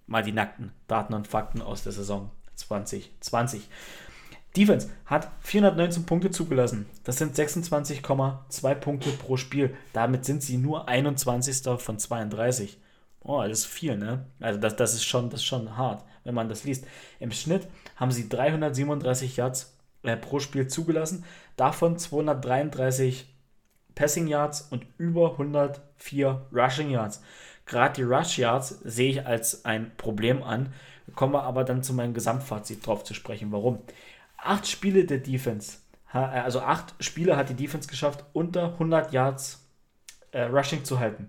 [0.07, 3.69] mal die nackten Daten und Fakten aus der Saison 2020.
[4.57, 6.87] Defense hat 419 Punkte zugelassen.
[7.05, 9.77] Das sind 26,2 Punkte pro Spiel.
[9.93, 11.63] Damit sind sie nur 21.
[11.79, 12.79] von 32.
[13.23, 14.27] Oh, das ist viel, ne?
[14.41, 16.87] Also das, das, ist schon, das ist schon hart, wenn man das liest.
[17.19, 21.25] Im Schnitt haben sie 337 Yards äh, pro Spiel zugelassen,
[21.57, 23.27] davon 233
[23.95, 27.23] Passing Yards und über 104 Rushing Yards.
[27.67, 30.73] Gerade die Rush Yards sehe ich als ein Problem an,
[31.15, 33.53] kommen wir aber dann zu meinem Gesamtfazit drauf zu sprechen.
[33.53, 33.81] Warum?
[34.37, 35.79] Acht Spiele der Defense,
[36.13, 39.67] äh, also acht Spiele hat die Defense geschafft, unter 100 Yards
[40.33, 41.29] äh, Rushing zu halten.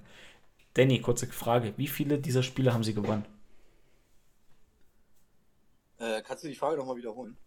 [0.73, 1.73] Danny, kurze Frage.
[1.77, 3.25] Wie viele dieser Spiele haben sie gewonnen?
[6.21, 7.37] Äh, kannst du die Frage nochmal wiederholen?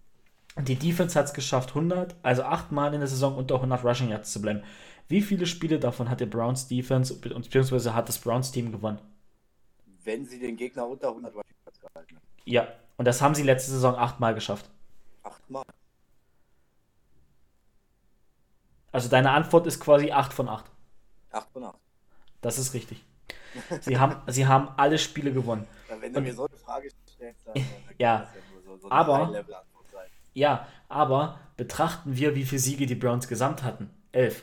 [0.56, 4.32] Die Defense hat es geschafft, 100, also achtmal in der Saison unter 100 Rushing Yards
[4.32, 4.62] zu bleiben.
[5.08, 9.00] Wie viele Spiele davon hat der Browns Defense beziehungsweise hat das Browns Team gewonnen?
[10.04, 12.22] Wenn sie den Gegner unter 100 Rushing Yards gehalten haben.
[12.44, 14.70] Ja, und das haben sie letzte Saison achtmal geschafft.
[15.24, 15.64] Achtmal?
[18.92, 20.70] Also deine Antwort ist quasi 8 von 8.
[21.32, 21.78] 8 von 8.
[22.40, 23.04] Das ist richtig.
[23.82, 25.64] Sie haben, sie haben alle Spiele gewonnen.
[26.00, 27.64] Wenn du und, mir so eine Frage stellst, dann, dann
[27.98, 28.28] ja
[28.76, 29.44] so, so aber,
[30.34, 33.90] ja, aber betrachten wir, wie viele Siege die Browns gesamt hatten.
[34.12, 34.42] Elf.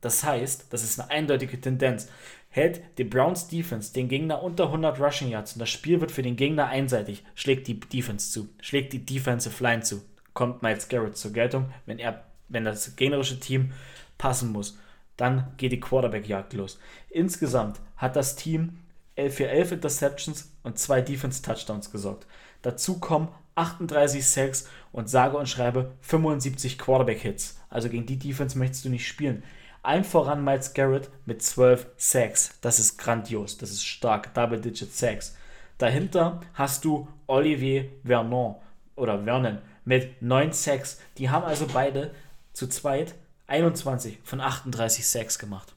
[0.00, 2.08] Das heißt, das ist eine eindeutige Tendenz.
[2.50, 6.22] Hält die Browns Defense den Gegner unter 100 Rushing Yards und das Spiel wird für
[6.22, 10.02] den Gegner einseitig, schlägt die Defense zu, schlägt die Defensive Line zu,
[10.34, 13.72] kommt Miles Garrett zur Geltung, wenn er, wenn das gegnerische Team
[14.18, 14.78] passen muss.
[15.16, 16.78] Dann geht die Quarterback-Jagd los.
[17.08, 18.78] Insgesamt hat das Team
[19.16, 22.26] für 11 Interceptions und zwei Defense-Touchdowns gesorgt.
[22.62, 27.58] Dazu kommen 38 Sacks und sage und schreibe 75 Quarterback-Hits.
[27.68, 29.42] Also gegen die Defense möchtest du nicht spielen.
[29.82, 32.58] Allen voran Miles Garrett mit 12 Sacks.
[32.62, 34.32] Das ist grandios, das ist stark.
[34.34, 35.36] Double-Digit Sacks.
[35.78, 38.56] Dahinter hast du Olivier Vernon
[38.96, 41.00] oder Vernon mit 9 Sacks.
[41.18, 42.14] Die haben also beide
[42.52, 43.14] zu zweit
[43.46, 45.74] 21 von 38 Sacks gemacht.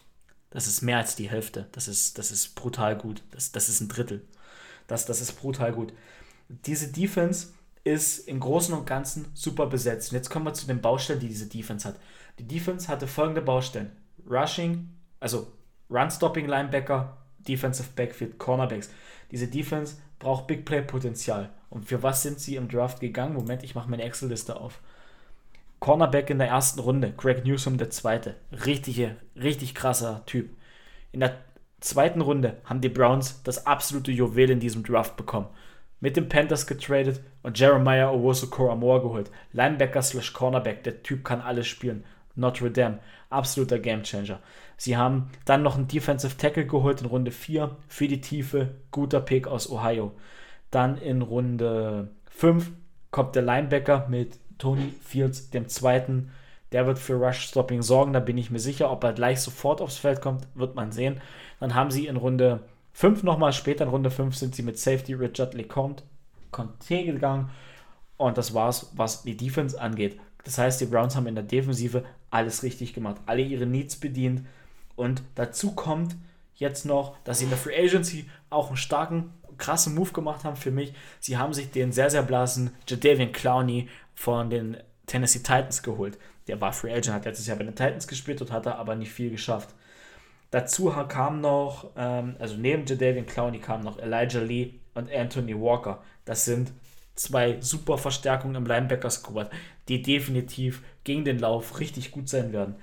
[0.51, 1.67] Das ist mehr als die Hälfte.
[1.73, 3.23] Das ist, das ist brutal gut.
[3.31, 4.25] Das, das ist ein Drittel.
[4.87, 5.91] Das, das ist brutal gut.
[6.47, 7.47] Diese Defense
[7.87, 10.11] ist im Großen und Ganzen super besetzt.
[10.11, 11.99] Und jetzt kommen wir zu den Baustellen, die diese Defense hat.
[12.39, 13.91] Die Defense hatte folgende Baustellen:
[14.29, 15.47] Rushing, also
[15.89, 18.89] Run-Stopping Linebacker, Defensive Backfield, Cornerbacks.
[19.31, 21.49] Diese Defense braucht Big Play Potenzial.
[21.69, 23.33] Und für was sind sie im Draft gegangen?
[23.33, 24.79] Moment, ich mache meine Excel-Liste auf.
[25.79, 28.35] Cornerback in der ersten Runde, Greg Newsom der zweite.
[28.65, 30.49] Richtige, richtig krasser Typ.
[31.11, 31.37] In der
[31.79, 35.47] zweiten Runde haben die Browns das absolute Juwel in diesem Draft bekommen.
[35.99, 39.31] Mit den Panthers getradet und Jeremiah Owosu Koramoa geholt.
[39.51, 42.03] Linebacker slash Cornerback, der Typ kann alles spielen.
[42.35, 44.39] Notre Dame, absoluter Gamechanger.
[44.77, 49.21] Sie haben dann noch einen Defensive Tackle geholt in Runde 4 für die Tiefe, guter
[49.21, 50.11] Pick aus Ohio.
[50.69, 52.71] Dann in Runde 5
[53.09, 56.31] kommt der Linebacker mit Tony Fields, dem zweiten.
[56.71, 58.91] Der wird für Rush-Stopping sorgen, da bin ich mir sicher.
[58.91, 61.21] Ob er gleich sofort aufs Feld kommt, wird man sehen.
[61.59, 62.59] Dann haben sie in Runde
[62.97, 66.03] 5 nochmal später, in Runde 5 sind sie mit Safety Richard LeCompte
[66.49, 67.51] Conte gegangen.
[68.17, 70.19] Und das war's, was die Defense angeht.
[70.45, 74.47] Das heißt, die Browns haben in der Defensive alles richtig gemacht, alle ihre Needs bedient.
[74.95, 76.15] Und dazu kommt
[76.55, 80.57] jetzt noch, dass sie in der Free Agency auch einen starken, krassen Move gemacht haben
[80.57, 80.91] für mich.
[81.19, 84.75] Sie haben sich den sehr, sehr blassen Jadavian Clowney von den
[85.05, 86.17] Tennessee Titans geholt.
[86.47, 88.95] Der war Free Agent, hat letztes Jahr bei den Titans gespielt und hat er aber
[88.95, 89.75] nicht viel geschafft.
[90.51, 96.01] Dazu kam noch, ähm, also neben Jadavian Clowney kam noch Elijah Lee und Anthony Walker.
[96.25, 96.71] Das sind
[97.15, 99.49] zwei super Verstärkungen im Linebacker-Squad,
[99.89, 102.75] die definitiv gegen den Lauf richtig gut sein werden.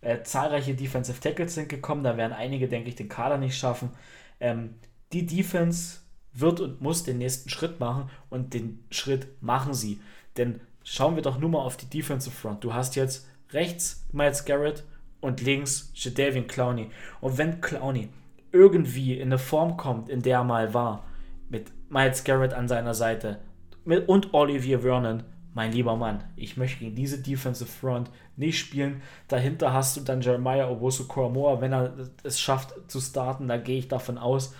[0.00, 3.90] Äh, zahlreiche Defensive Tackles sind gekommen, da werden einige, denke ich, den Kader nicht schaffen.
[4.38, 4.76] Ähm,
[5.12, 5.98] die Defense
[6.32, 10.00] wird und muss den nächsten Schritt machen und den Schritt machen sie.
[10.36, 12.64] Denn schauen wir doch nur mal auf die Defensive Front.
[12.64, 14.84] Du hast jetzt rechts Miles Garrett
[15.20, 16.90] und links Jadavian Clowney.
[17.20, 18.08] Und wenn Clowney
[18.52, 21.04] irgendwie in eine Form kommt, in der er mal war,
[21.48, 23.38] mit Miles Garrett an seiner Seite,
[23.84, 25.22] mit, und Olivier Vernon,
[25.54, 29.02] mein lieber Mann, ich möchte gegen diese Defensive Front nicht spielen.
[29.28, 31.92] Dahinter hast du dann Jeremiah Owosu Koromoa, wenn er
[32.22, 34.54] es schafft zu starten, da gehe ich davon aus,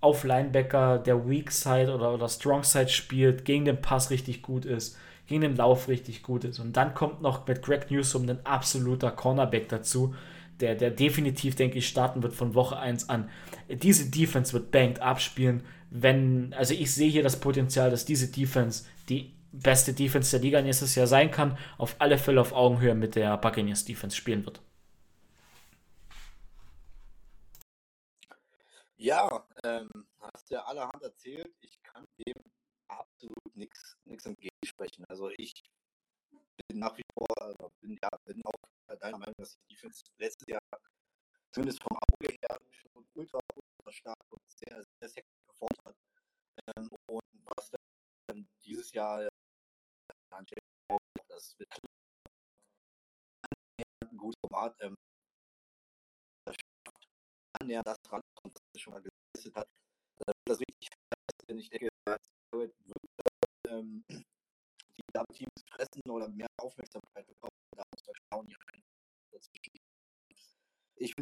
[0.00, 4.64] auf Linebacker der Weak Side oder, oder Strong Side spielt, gegen den Pass richtig gut
[4.64, 4.96] ist,
[5.28, 6.58] gegen den Lauf richtig gut ist.
[6.58, 10.14] Und dann kommt noch mit Greg Newsom ein absoluter Cornerback dazu,
[10.58, 13.30] der, der definitiv, denke ich, starten wird von Woche 1 an.
[13.68, 18.86] Diese Defense wird banked abspielen wenn, also ich sehe hier das Potenzial, dass diese Defense
[19.08, 23.14] die beste Defense der Liga nächstes Jahr sein kann, auf alle Fälle auf Augenhöhe mit
[23.14, 24.60] der Buccaneers Defense spielen wird.
[28.96, 29.88] Ja, ähm,
[30.20, 31.54] hast ja allerhand erzählt.
[31.60, 32.37] Ich kann dem
[33.28, 35.04] absolut nichts entgegensprechen.
[35.08, 35.52] Also ich
[36.30, 40.48] bin nach wie vor, bin, ja, bin auch deiner Meinung, dass ich die Defense letztes
[40.48, 40.60] Jahr
[41.52, 45.96] zumindest vom Auge her schon ultra, ultra stark und sehr, sehr sexy performt hat.
[46.76, 47.22] Ähm, und
[47.56, 47.70] was
[48.26, 49.28] dann dieses Jahr äh,
[51.28, 51.68] das wird
[54.04, 54.94] ein gutes Format ähm,
[56.44, 56.56] das
[57.60, 59.68] annähernd das rankommt, was er schon mal geleistet hat,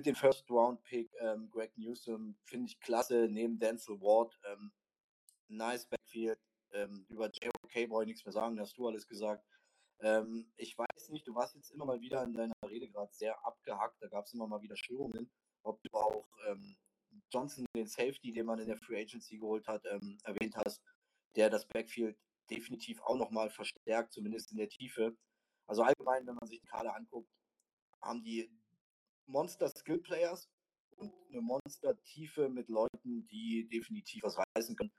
[0.07, 4.39] den First Round Pick ähm, Greg Newsom finde ich klasse neben Denzel Ward.
[4.45, 4.73] Ähm,
[5.49, 6.39] nice Backfield.
[6.73, 9.45] Ähm, über JOK brauche ich nichts mehr sagen, hast du alles gesagt.
[10.01, 13.45] Ähm, ich weiß nicht, du warst jetzt immer mal wieder in deiner Rede gerade sehr
[13.47, 15.31] abgehackt, da gab es immer mal wieder Störungen,
[15.63, 16.77] ob du auch ähm,
[17.33, 20.83] Johnson, den Safety, den man in der Free Agency geholt hat, ähm, erwähnt hast,
[21.35, 22.19] der das Backfield
[22.51, 25.17] definitiv auch nochmal verstärkt, zumindest in der Tiefe.
[25.67, 27.31] Also allgemein, wenn man sich die Kader anguckt,
[28.03, 28.51] haben die
[29.27, 30.49] Monster Skill Players
[30.97, 34.91] und eine Monster Tiefe mit Leuten, die definitiv was reißen können.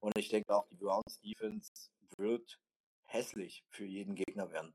[0.00, 1.70] Und ich denke auch, die Browns Defense
[2.18, 2.58] wird
[3.04, 4.74] hässlich für jeden Gegner werden.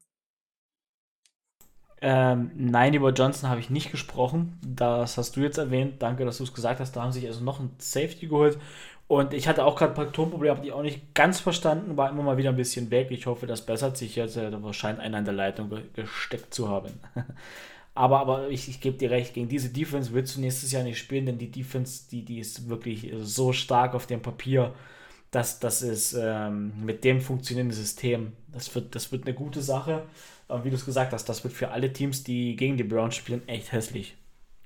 [2.01, 4.57] Ähm, nein, über Johnson habe ich nicht gesprochen.
[4.65, 6.01] Das hast du jetzt erwähnt.
[6.01, 6.95] Danke, dass du es gesagt hast.
[6.95, 8.57] Da haben sich also noch ein Safety geholt.
[9.09, 12.09] Und ich hatte auch gerade ein paar Tonprobleme, habe die auch nicht ganz verstanden, war
[12.09, 13.11] immer mal wieder ein bisschen weg.
[13.11, 14.37] Ich hoffe, das bessert sich jetzt.
[14.37, 17.01] Da scheint einer in der Leitung gesteckt zu haben.
[17.95, 20.99] aber, aber ich, ich gebe dir recht, gegen diese Defense willst du nächstes Jahr nicht
[20.99, 24.73] spielen, denn die Defense, die, die ist wirklich so stark auf dem Papier
[25.31, 28.33] das, das ist ähm, mit dem funktionierenden System.
[28.51, 30.03] Das wird, das wird eine gute Sache.
[30.47, 33.15] Aber wie du es gesagt hast, das wird für alle Teams, die gegen die Browns
[33.15, 34.17] spielen, echt hässlich.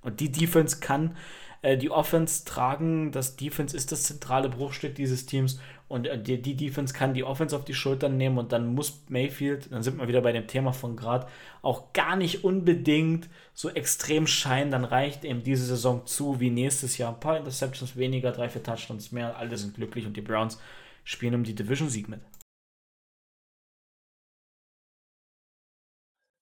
[0.01, 1.17] Und die Defense kann
[1.63, 3.11] äh, die Offense tragen.
[3.11, 5.59] Das Defense ist das zentrale Bruchstück dieses Teams.
[5.87, 8.37] Und äh, die, die, Defense kann die Offense auf die Schultern nehmen.
[8.37, 11.27] Und dann muss Mayfield, dann sind wir wieder bei dem Thema von gerade,
[11.61, 14.71] auch gar nicht unbedingt so extrem scheinen.
[14.71, 17.13] Dann reicht eben diese Saison zu wie nächstes Jahr.
[17.13, 19.37] Ein paar Interceptions weniger, drei, vier Touchdowns mehr.
[19.37, 20.59] Alle sind glücklich und die Browns
[21.05, 22.21] spielen um die Division-Sieg mit.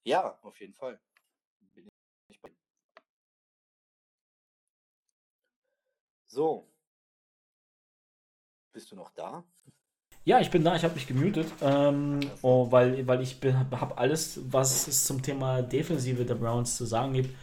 [0.03, 0.99] Ja, auf jeden Fall.
[6.32, 6.65] So.
[8.71, 9.43] Bist du noch da?
[10.23, 14.39] Ja, ich bin da, ich habe mich gemutet, ähm, oh, weil, weil ich habe alles,
[14.49, 17.36] was es zum Thema Defensive der Browns zu sagen gibt,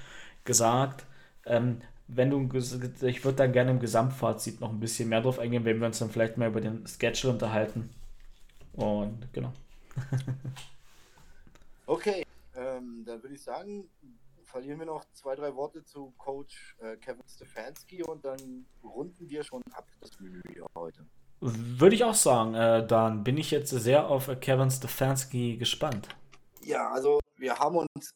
[0.44, 1.04] gesagt.
[1.44, 5.66] Ähm, wenn du, ich würde dann gerne im Gesamtfazit noch ein bisschen mehr drauf eingehen,
[5.66, 7.90] wenn wir uns dann vielleicht mal über den Schedule unterhalten.
[8.72, 9.52] Und genau.
[11.86, 12.24] okay,
[12.56, 13.90] ähm, dann würde ich sagen,
[14.48, 19.44] verlieren wir noch zwei, drei Worte zu Coach äh, Kevin Stefanski und dann runden wir
[19.44, 21.06] schon ab das Menü hier heute.
[21.40, 22.54] Würde ich auch sagen.
[22.54, 26.08] Äh, dann bin ich jetzt sehr auf Kevin Stefanski gespannt.
[26.62, 28.10] Ja, also wir haben uns,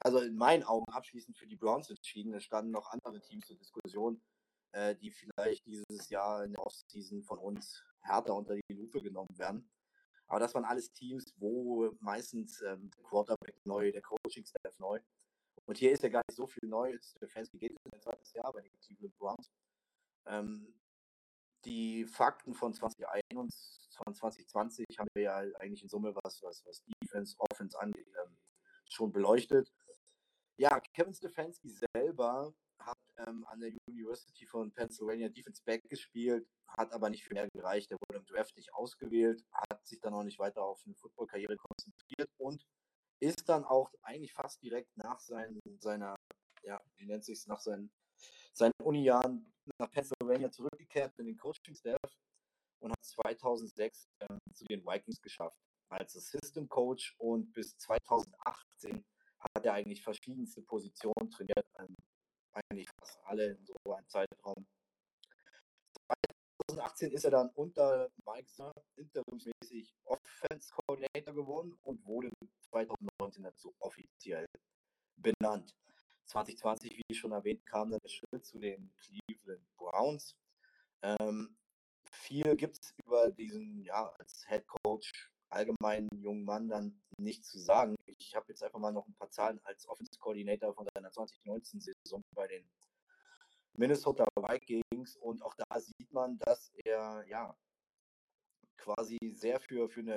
[0.00, 2.34] also in meinen Augen abschließend für die Browns entschieden.
[2.34, 4.20] Es standen noch andere Teams zur Diskussion,
[4.72, 9.38] äh, die vielleicht dieses Jahr in der Offseason von uns härter unter die Lupe genommen
[9.38, 9.70] werden.
[10.32, 14.98] Aber das waren alles Teams, wo meistens ähm, der Quarterback neu, der Coaching-Staff neu.
[15.66, 16.96] Und hier ist ja gar nicht so viel neu.
[16.98, 19.50] Stefanski geht in sein zweites Jahr bei den Cleveland Browns.
[20.24, 20.74] Ähm,
[21.66, 26.82] die Fakten von 2021, von 2020 haben wir ja eigentlich in Summe was, was, was
[27.02, 28.34] Defense, Offense angeht, ähm,
[28.88, 29.70] schon beleuchtet.
[30.56, 32.54] Ja, Kevin Stefanski selber
[33.26, 37.90] ähm, an der University von Pennsylvania Defense Back gespielt, hat aber nicht viel mehr gereicht.
[37.90, 41.56] Er wurde im Draft nicht ausgewählt, hat sich dann auch nicht weiter auf eine Football-Karriere
[41.56, 42.64] konzentriert und
[43.20, 46.16] ist dann auch eigentlich fast direkt nach seinen, seiner,
[46.62, 47.92] ja, wie nennt sich nach seinen,
[48.52, 52.16] seinen Uni-Jahren nach Pennsylvania zurückgekehrt in den Coaching-Staff
[52.80, 55.58] und hat 2006 ähm, zu den Vikings geschafft
[55.92, 59.04] als Assistant Coach und bis 2018
[59.38, 61.94] hat er eigentlich verschiedenste Positionen trainiert, ähm,
[62.54, 64.66] eigentlich fast alle in so einem Zeitraum.
[66.68, 72.30] 2018 ist er dann unter Mike Sir interimsmäßig Offense Coordinator geworden und wurde
[72.70, 74.46] 2019 dazu offiziell
[75.16, 75.74] benannt.
[76.26, 80.34] 2020, wie schon erwähnt, kam dann der Schritt zu den Cleveland Browns.
[81.02, 81.56] Ähm,
[82.10, 87.58] viel gibt es über diesen, ja, als Head Coach allgemeinen jungen Mann dann nicht zu
[87.58, 87.94] sagen.
[88.06, 92.22] Ich habe jetzt einfach mal noch ein paar Zahlen als Offense Coordinator von seiner 2019-Saison
[92.34, 92.68] bei den
[93.74, 97.56] Minnesota Vikings und auch da sieht man, dass er ja
[98.76, 100.16] quasi sehr für, für eine,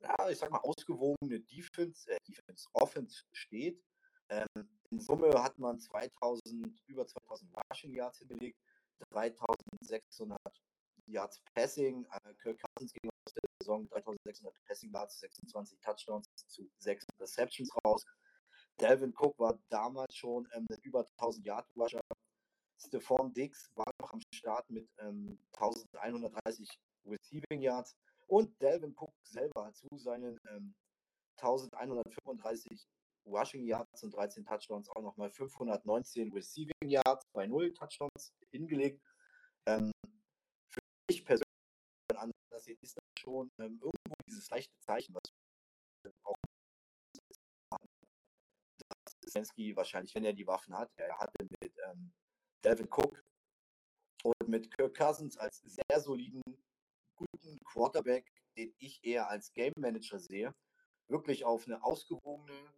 [0.00, 3.82] ja, ich sag mal, ausgewogene Defense, äh, Defense Offense steht.
[4.28, 4.46] Ähm,
[4.90, 8.58] in Summe hat man 2000, über 2000 Rushing Yards hingelegt,
[9.10, 10.38] 3600
[11.06, 12.04] Yards Passing.
[12.04, 13.10] Äh, Kirk Cousins ging
[13.66, 18.04] Saison 3600 Passing Yards, 26 Touchdowns zu 6 Receptions raus.
[18.80, 22.00] Delvin Cook war damals schon ähm, über 1000 Yard Rusher.
[22.78, 26.68] Stephon Diggs war noch am Start mit ähm, 1130
[27.06, 27.96] Receiving Yards
[28.26, 30.74] Und Delvin Cook selber zu seinen ähm,
[31.38, 32.86] 1135
[33.26, 39.02] Rushing Yards und 13 Touchdowns auch nochmal 519 Receiving Yards bei 0 Touchdowns hingelegt.
[39.66, 39.90] Ähm,
[40.68, 41.46] für mich persönlich
[42.14, 46.36] anders sehen, ist schon ähm, irgendwo dieses leichte Zeichen, was auch
[49.26, 52.12] Zelensky wahrscheinlich, wenn er die Waffen hat, er hatte mit ähm,
[52.64, 53.24] Devin Cook
[54.22, 56.42] und mit Kirk Cousins als sehr soliden,
[57.16, 60.54] guten Quarterback, den ich eher als Game Manager sehe,
[61.08, 62.72] wirklich auf eine ausgewogene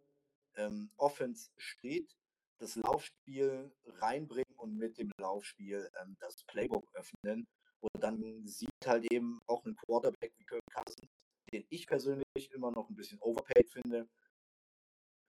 [0.55, 2.17] ähm, Offense steht,
[2.57, 7.47] das Laufspiel reinbringen und mit dem Laufspiel ähm, das Playbook öffnen.
[7.81, 11.09] Und dann sieht halt eben auch ein Quarterback wie Kirk Cousins,
[11.51, 14.09] den ich persönlich immer noch ein bisschen overpaid finde,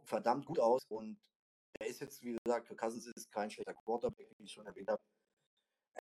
[0.04, 0.82] verdammt gut aus.
[0.88, 1.20] Und
[1.78, 4.88] er ist jetzt, wie gesagt, Kirk Cousins ist kein schlechter Quarterback, wie ich schon erwähnt
[4.88, 5.02] habe.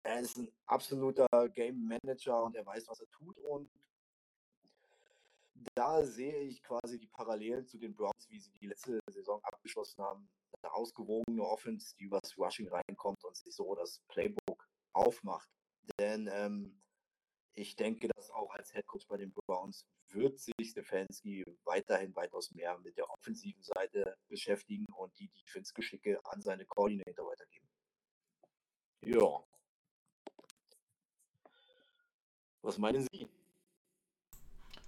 [0.03, 3.37] Er ist ein absoluter Game Manager und er weiß, was er tut.
[3.39, 3.69] Und
[5.75, 10.01] da sehe ich quasi die Parallelen zu den Browns, wie sie die letzte Saison abgeschlossen
[10.03, 10.29] haben.
[10.61, 15.49] Eine ausgewogene Offense, die übers Rushing reinkommt und sich so das Playbook aufmacht.
[15.99, 16.81] Denn ähm,
[17.53, 22.77] ich denke, dass auch als Headcoach bei den Browns wird sich Stefanski weiterhin weitaus mehr
[22.79, 27.67] mit der offensiven Seite beschäftigen und die Defense-Geschicke an seine Coordinator weitergeben.
[29.01, 29.43] Ja.
[32.61, 33.27] Was meinen Sie?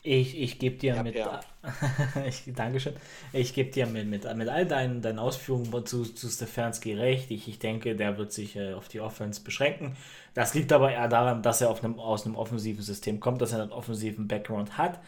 [0.01, 1.15] Ich, ich gebe dir ja, mit.
[1.15, 1.41] Ja.
[2.27, 2.93] ich, Dankeschön.
[3.33, 7.31] Ich gebe dir mit, mit, mit all deinen, deinen Ausführungen zu, zu Stefanski recht.
[7.31, 9.97] Ich, ich denke, der wird sich äh, auf die Offense beschränken.
[10.33, 13.51] Das liegt aber eher daran, dass er auf einem, aus einem offensiven System kommt, dass
[13.51, 14.99] er einen offensiven Background hat.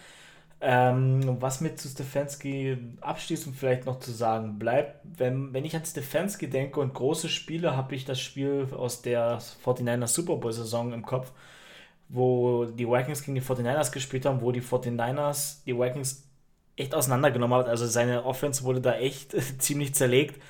[0.64, 5.86] Ähm, was mir zu Stefanski abschließend vielleicht noch zu sagen bleibt, wenn, wenn ich an
[5.86, 10.94] Stefanski denke und große Spiele, habe ich das Spiel aus der 49er Super Bowl Saison
[10.94, 11.32] im Kopf
[12.12, 16.28] wo die Vikings gegen die 49ers gespielt haben, wo die 49ers die Vikings
[16.76, 17.70] echt auseinandergenommen haben.
[17.70, 20.42] Also seine Offense wurde da echt ziemlich zerlegt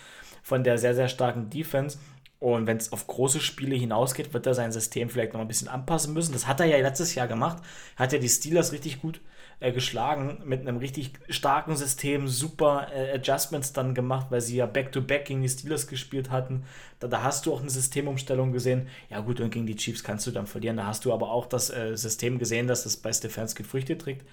[0.43, 1.99] von der sehr, sehr starken Defense.
[2.39, 5.67] Und wenn es auf große Spiele hinausgeht, wird er sein System vielleicht noch ein bisschen
[5.67, 6.33] anpassen müssen.
[6.33, 7.61] Das hat er ja letztes Jahr gemacht.
[7.95, 9.21] Hat ja die Steelers richtig gut
[9.61, 14.65] äh, geschlagen mit einem richtig starken System, super äh, Adjustments dann gemacht, weil sie ja
[14.65, 16.63] Back-to-Back -back gegen die Steelers gespielt hatten.
[16.99, 18.87] Da, da, hast du auch eine Systemumstellung gesehen.
[19.09, 20.77] Ja gut, und gegen die Chiefs kannst du dann verlieren.
[20.77, 24.25] Da hast du aber auch das äh, System gesehen, dass das bei Stefanski Früchte trägt.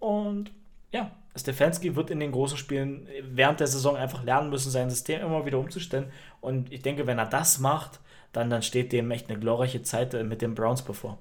[0.00, 0.52] Und
[0.92, 5.22] ja, Stefanski wird in den großen Spielen während der Saison einfach lernen müssen, sein System
[5.22, 6.12] immer wieder umzustellen.
[6.42, 8.00] Und ich denke, wenn er das macht,
[8.32, 11.18] dann, dann steht dem echt eine glorreiche Zeit äh, mit den Browns bevor.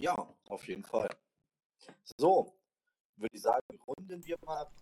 [0.00, 0.16] Ja,
[0.48, 1.10] auf jeden Fall.
[2.16, 2.54] So,
[3.16, 4.72] würde ich sagen, runden wir mal ab.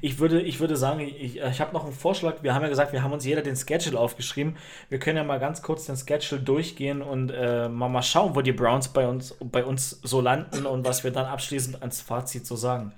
[0.00, 2.42] Ich würde, ich würde sagen, ich, ich habe noch einen Vorschlag.
[2.42, 4.56] Wir haben ja gesagt, wir haben uns jeder den Schedule aufgeschrieben.
[4.88, 8.40] Wir können ja mal ganz kurz den Schedule durchgehen und äh, mal, mal schauen, wo
[8.40, 12.46] die Browns bei uns, bei uns so landen und was wir dann abschließend als Fazit
[12.46, 12.94] so sagen.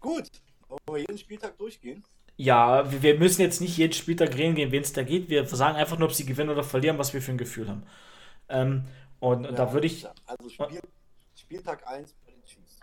[0.00, 0.28] Gut,
[0.68, 2.04] wollen wir jeden Spieltag durchgehen?
[2.36, 5.30] Ja, wir müssen jetzt nicht jeden Spieltag reden gehen, wen es da geht.
[5.30, 7.84] Wir sagen einfach nur, ob sie gewinnen oder verlieren, was wir für ein Gefühl haben.
[8.52, 8.84] Ähm,
[9.20, 10.06] und ja, da würde ich.
[10.26, 10.80] Also Spiel,
[11.34, 12.80] Spieltag 1 bei den Chiefs.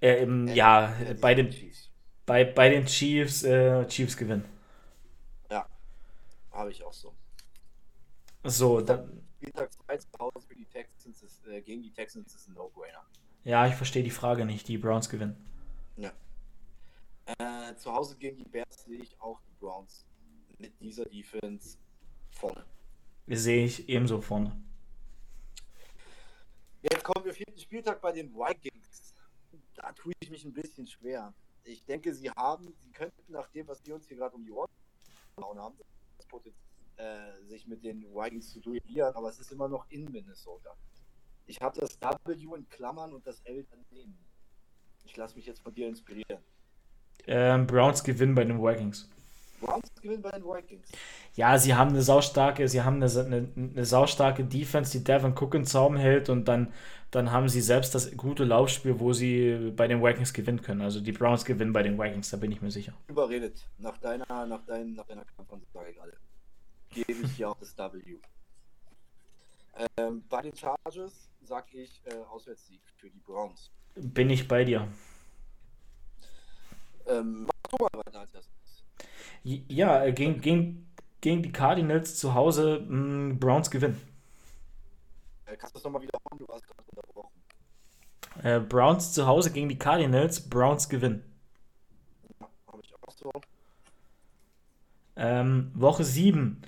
[0.00, 1.90] Äh, im, ja, äh, bei den Chiefs.
[2.24, 4.44] Bei, bei den Chiefs, äh, Chiefs gewinnen.
[5.50, 5.66] Ja,
[6.50, 7.14] habe ich auch so.
[8.42, 9.22] So, dann.
[9.36, 13.04] Spieltag 2 zu Hause die Texans ist, äh, gegen die Texans ist ein No-Brainer.
[13.44, 14.66] Ja, ich verstehe die Frage nicht.
[14.68, 15.36] Die Browns gewinnen.
[15.96, 16.12] Ja.
[17.38, 20.06] Äh, zu Hause gegen die Bears sehe ich auch die Browns
[20.58, 21.78] mit dieser Defense
[22.30, 22.64] vorne.
[23.26, 24.56] Sehe ich ebenso vorne.
[26.92, 29.14] Jetzt kommen wir vierten Spieltag bei den Vikings.
[29.74, 31.34] Da tue ich mich ein bisschen schwer.
[31.64, 34.52] Ich denke, sie haben, sie könnten nach dem, was wir uns hier gerade um die
[34.52, 34.70] Ohren
[35.36, 35.76] gehauen haben,
[36.96, 40.76] äh, sich mit den Vikings zu duellieren, aber es ist immer noch in Minnesota.
[41.46, 44.16] Ich habe das W in Klammern und das L daneben.
[45.04, 46.42] Ich lasse mich jetzt von dir inspirieren.
[47.26, 49.08] Ähm, Browns gewinnen bei den Vikings.
[49.60, 50.88] Browns gewinnen bei den Vikings.
[51.34, 55.54] Ja, sie haben eine saustarke, sie haben eine, eine, eine saustarke Defense, die Devin Cook
[55.54, 56.72] in Zaum hält und dann,
[57.10, 60.80] dann haben sie selbst das gute Laufspiel, wo sie bei den Vikings gewinnen können.
[60.80, 62.92] Also die Browns gewinnen bei den Vikings, da bin ich mir sicher.
[63.08, 63.66] Überredet.
[63.78, 66.12] Nach deiner, nach dein, nach deiner Kampfansage gerade.
[66.90, 68.18] Gebe ich hier auch das W.
[69.98, 73.70] Ähm, bei den Chargers sag ich äh, Auswärtssieg für die Browns.
[73.94, 74.88] Bin ich bei dir.
[77.06, 78.55] Ähm, mach du mal weiter als erstes.
[79.46, 80.88] Ja, äh, gegen, gegen,
[81.20, 84.00] gegen die Cardinals zu Hause mh, mm, Browns gewinnen.
[85.46, 86.38] Äh, kannst du das nochmal wiederholen?
[86.38, 87.30] Du warst gerade unterbrochen.
[88.42, 91.22] Äh, Browns zu Hause gegen die Cardinals, Browns gewinnen.
[92.40, 93.32] Ja, habe ich auch so.
[95.16, 96.60] Ähm, Woche 7.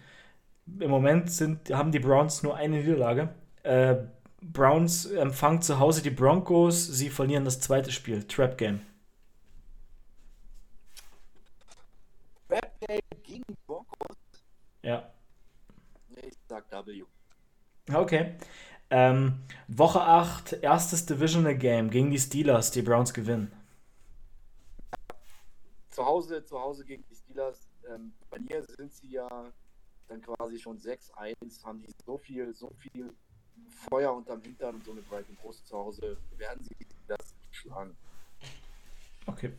[0.78, 3.30] Im Moment sind, haben die Browns nur eine Niederlage.
[3.64, 3.96] Äh,
[4.40, 8.22] Browns empfangen zu Hause die Broncos, sie verlieren das zweite Spiel.
[8.22, 8.80] Trap Game.
[12.48, 14.16] Trap Game gegen die Broncos?
[14.88, 15.12] Ja.
[16.16, 17.04] Ich sag W.
[17.92, 18.38] Okay.
[18.88, 22.70] Ähm, Woche 8, erstes Divisional Game gegen die Steelers.
[22.70, 23.52] Die Browns gewinnen.
[25.90, 27.68] Zu Hause, zu Hause gegen die Steelers.
[27.86, 29.28] Ähm, bei mir sind sie ja
[30.08, 31.34] dann quasi schon 6-1,
[31.64, 33.12] haben die so viel, so viel
[33.90, 37.94] Feuer unterm Hintern und so eine breite Brust zu Hause, werden sie das schlagen.
[39.26, 39.52] Okay.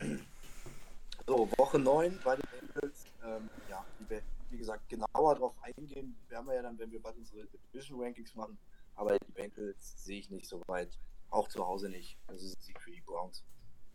[1.24, 3.04] So, Woche 9 bei den Bengals.
[3.24, 4.20] Ähm, ja, wie,
[4.50, 8.34] wie, gesagt, genauer darauf eingehen werden wir ja dann, wenn wir bald unsere Division Rankings
[8.34, 8.58] machen.
[8.94, 10.98] Aber die Bengals sehe ich nicht so weit.
[11.30, 12.18] Auch zu Hause nicht.
[12.26, 13.44] Also Sieg für die Browns.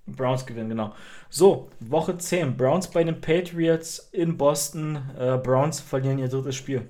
[0.07, 0.93] Browns gewinnen, genau.
[1.29, 2.55] So, Woche 10.
[2.55, 4.95] Browns bei den Patriots in Boston.
[5.17, 6.87] Äh, Browns verlieren ihr drittes Spiel.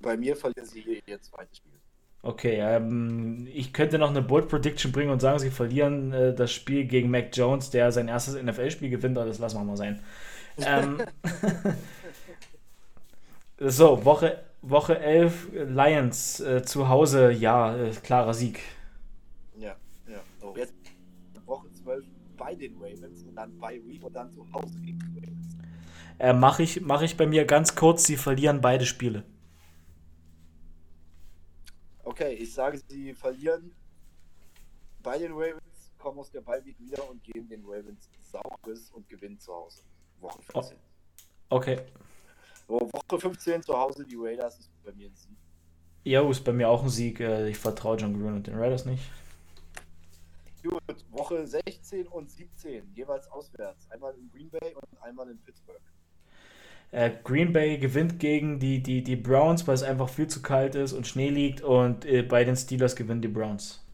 [0.00, 1.72] Bei mir verlieren sie ihr zweites Spiel.
[2.22, 6.52] Okay, ähm, ich könnte noch eine Bold Prediction bringen und sagen, sie verlieren äh, das
[6.52, 10.02] Spiel gegen Mac Jones, der sein erstes NFL-Spiel gewinnt, aber das lassen wir mal sein.
[10.56, 11.02] Ähm,
[13.70, 18.60] so, Woche, Woche 11, Lions äh, zu Hause, ja, äh, klarer Sieg.
[19.56, 20.20] Ja, ja.
[20.40, 20.74] So, jetzt
[21.46, 22.04] Woche 12
[22.36, 25.56] bei den Ravens und dann bei Week und dann zu Hause gegen die Ravens.
[26.18, 29.24] Äh, Mache ich, mach ich bei mir ganz kurz, sie verlieren beide Spiele.
[32.04, 33.72] Okay, ich sage, sie verlieren
[35.02, 39.38] bei den Ravens, kommen aus der Ballweek wieder und geben den Ravens Saures und gewinnen
[39.38, 39.82] zu Hause.
[40.20, 40.76] Woche 15.
[41.48, 41.80] Okay.
[42.66, 45.36] So, Woche 15 zu Hause, die Raiders ist bei mir ein Sieg.
[46.04, 47.20] Ja, ist bei mir auch ein Sieg.
[47.20, 49.02] Äh, Ich vertraue John Green und den Raiders nicht.
[50.62, 53.90] Gut, Woche 16 und 17, jeweils auswärts.
[53.90, 55.80] Einmal in Green Bay und einmal in Pittsburgh.
[56.90, 60.74] Äh, Green Bay gewinnt gegen die, die, die Browns, weil es einfach viel zu kalt
[60.74, 61.60] ist und Schnee liegt.
[61.60, 63.84] Und äh, bei den Steelers gewinnen die Browns.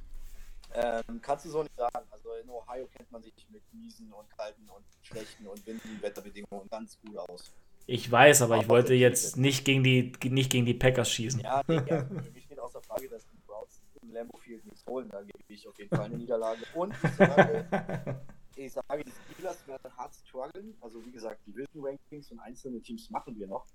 [0.74, 2.06] Ähm, kannst du so nicht sagen.
[2.10, 6.68] Also in Ohio kennt man sich mit miesen und kalten und schlechten und windigen Wetterbedingungen
[6.68, 7.52] ganz gut aus.
[7.91, 11.41] Ich weiß, aber ich wollte jetzt nicht gegen die, nicht gegen die Packers schießen.
[11.41, 12.05] Ja, nee, ja.
[12.05, 15.09] Für mich steht außer Frage, dass die Browns im Lambeau Field nichts holen.
[15.09, 16.61] Da gebe ich auf jeden Fall eine Niederlage.
[16.74, 17.66] Und ich sage,
[18.55, 20.76] ich sage, die Steelers werden hart strugglen.
[20.80, 23.66] Also wie gesagt, die Division Rankings und einzelne Teams machen wir noch.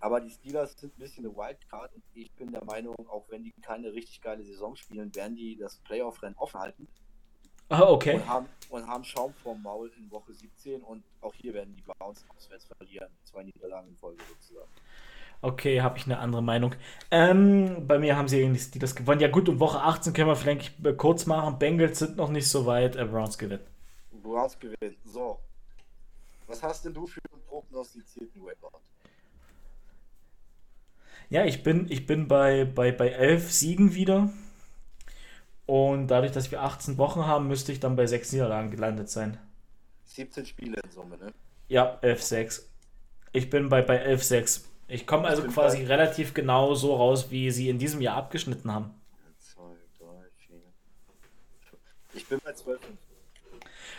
[0.00, 3.44] Aber die Steelers sind ein bisschen eine Wildcard und ich bin der Meinung, auch wenn
[3.44, 6.88] die keine richtig geile Saison spielen, werden die das Playoff-Rennen offen halten
[7.74, 8.14] Ah, okay.
[8.14, 11.82] und haben, und haben Schaum vorm Maul in Woche 17 und auch hier werden die
[11.82, 13.08] Browns auswärts verlieren.
[13.24, 14.70] Zwei Niederlagen in Folge sozusagen.
[15.42, 16.74] Okay, habe ich eine andere Meinung.
[17.10, 19.20] Ähm, bei mir haben sie irgendwie die Steelers gewonnen.
[19.20, 21.58] Ja gut, um Woche 18 können wir vielleicht äh, kurz machen.
[21.58, 22.96] Bengals sind noch nicht so weit.
[22.96, 23.60] Äh, Browns gewinnen.
[24.22, 24.96] Browns gewinnen.
[25.04, 25.38] So.
[26.46, 28.80] Was hast denn du für einen prognostizierten Rekord?
[31.28, 34.30] Ja, ich bin, ich bin bei, bei, bei 11 Siegen wieder.
[35.66, 39.38] Und dadurch, dass wir 18 Wochen haben, müsste ich dann bei 6 Niederlagen gelandet sein.
[40.04, 41.32] 17 Spiele in Summe, ne?
[41.68, 42.62] Ja, 11-6.
[43.32, 44.64] Ich bin bei, bei 11-6.
[44.88, 48.70] Ich komme also quasi bei- relativ genau so raus, wie sie in diesem Jahr abgeschnitten
[48.70, 48.90] haben.
[49.38, 49.62] 2,
[49.98, 50.06] 3,
[50.46, 50.56] 4.
[52.14, 52.80] Ich bin bei 12.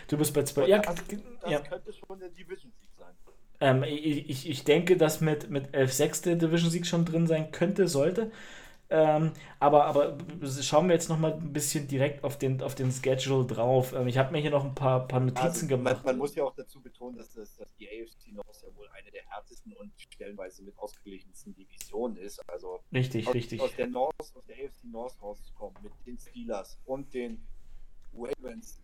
[0.08, 0.64] Du bist bei 12.
[0.66, 0.94] Und Ja, das,
[1.42, 1.58] das ja.
[1.58, 3.14] könnte schon der Division-Sieg sein.
[3.60, 7.88] Ähm, ich, ich- ich denke, dass mit, mit 11-6 der Division-Sieg schon drin sein könnte,
[7.88, 8.30] sollte.
[8.88, 10.16] Ähm, aber, aber
[10.62, 13.92] schauen wir jetzt nochmal ein bisschen direkt auf den, auf den Schedule drauf.
[13.92, 16.04] Ähm, ich habe mir hier noch ein paar, paar Notizen Also, man, gemacht.
[16.04, 19.10] man muss ja auch dazu betonen, dass, das, dass die AFC North ja wohl eine
[19.10, 22.40] der härtesten und stellenweise mit ausgeglichensten Divisionen ist.
[22.48, 23.60] Also Richtig, aus, richtig.
[23.60, 27.44] aus der North, aus der AFC North rauszukommen mit den Steelers und den
[28.14, 28.80] Ravens,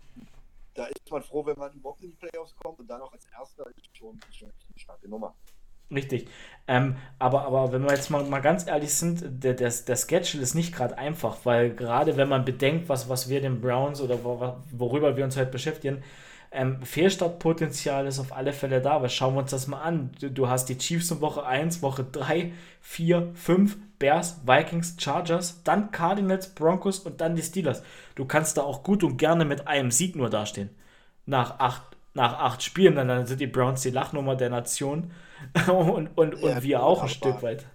[0.75, 3.27] da ist man froh, wenn man überhaupt in die Playoffs kommt und dann auch als
[3.39, 5.35] Erster ist schon, schon eine starke Nummer.
[5.93, 6.29] Richtig.
[6.69, 10.43] Ähm, aber, aber wenn wir jetzt mal, mal ganz ehrlich sind, der, der, der Schedule
[10.43, 14.23] ist nicht gerade einfach, weil gerade wenn man bedenkt, was, was wir den Browns oder
[14.25, 16.03] wo, worüber wir uns heute beschäftigen,
[16.53, 18.93] ähm, Fehlstartpotenzial ist auf alle Fälle da.
[18.93, 20.11] Aber schauen wir uns das mal an.
[20.21, 25.63] Du, du hast die Chiefs in Woche 1, Woche 3, 4, 5, Bears, Vikings, Chargers,
[25.65, 27.83] dann Cardinals, Broncos und dann die Steelers.
[28.15, 30.71] Du kannst da auch gut und gerne mit einem Sieg nur dastehen.
[31.25, 35.13] Nach acht, nach acht Spielen, dann, dann sind die Browns die Lachnummer der Nation
[35.69, 37.67] und, und, und Ja, wir auch ein Stück weit.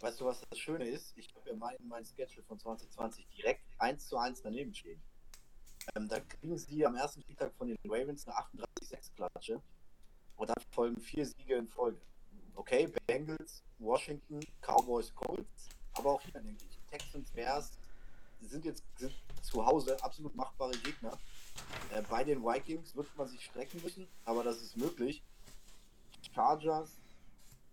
[0.00, 1.12] Weißt du, was das Schöne ist?
[1.16, 5.00] Ich habe ja mein, mein Schedule von 2020 direkt 1 zu 1 daneben stehen.
[5.94, 9.60] Ähm, da kriegen sie am ersten Spieltag von den Ravens eine 38-6-Klatsche
[10.36, 12.00] und dann folgen vier Siege in Folge.
[12.54, 17.72] Okay, Bengals, Washington, Cowboys, Colts, aber auch hier denke ich, Texans, Bears
[18.40, 21.16] sind jetzt sind zu Hause absolut machbare Gegner.
[21.92, 25.22] Äh, bei den Vikings wird man sich strecken müssen, aber das ist möglich.
[26.34, 26.96] Chargers,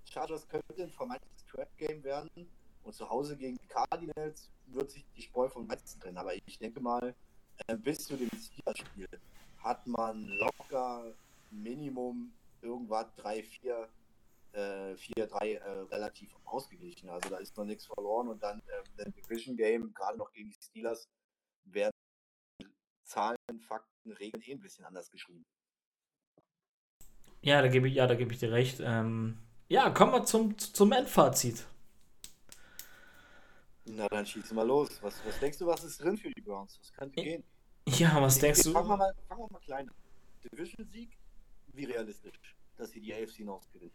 [0.05, 2.30] Chargers könnte ein vermeintliches Trap-Game werden
[2.84, 6.17] und zu Hause gegen die Cardinals wird sich die Spreu vom Weizen trennen.
[6.17, 7.15] Aber ich denke mal,
[7.67, 9.07] äh, bis zu dem Steelers-Spiel
[9.63, 11.13] hat man locker
[11.51, 13.89] Minimum irgendwas 3, 4,
[14.53, 17.09] äh, 4, 3 äh, relativ ausgeglichen.
[17.09, 20.49] Also da ist noch nichts verloren und dann äh, ein Division Game, gerade noch gegen
[20.49, 21.07] die Steelers,
[21.65, 21.98] werden
[23.10, 25.43] Zahlen, Fakten, Regeln eh ein bisschen anders geschrieben.
[27.41, 28.80] Ja, da gebe ich, ja, da gebe ich dir recht.
[28.82, 29.38] Ähm,
[29.68, 31.66] ja, kommen wir zum, zum Endfazit.
[33.86, 35.01] Na, dann schießen wir los.
[35.01, 36.78] Was, was denkst du, was ist drin für die Browns?
[36.80, 37.43] Was könnte gehen?
[37.88, 38.72] Ja, was ich, denkst du?
[38.72, 39.95] Fangen wir mal, fangen wir mal klein an.
[40.43, 41.18] Division-Sieg,
[41.74, 43.91] wie realistisch, dass sie die AFC North gewinnen?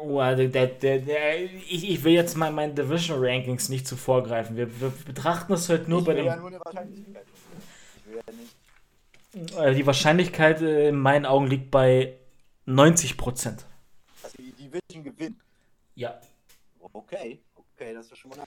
[0.00, 0.66] Oh, der, der,
[0.98, 4.56] der, ich, ich will jetzt mal meinen Division Rankings nicht zu vorgreifen.
[4.56, 6.26] Wir, wir betrachten es halt nur ich bei dem.
[6.26, 7.26] Ja nur eine Wahrscheinlichkeit.
[9.32, 12.14] Die Wahrscheinlichkeit äh, in meinen Augen liegt bei
[12.66, 13.66] 90 Prozent.
[14.22, 15.40] Dass sie die Division gewinnen?
[15.94, 16.20] Ja.
[16.92, 18.46] Okay, okay, das ist schon mal eine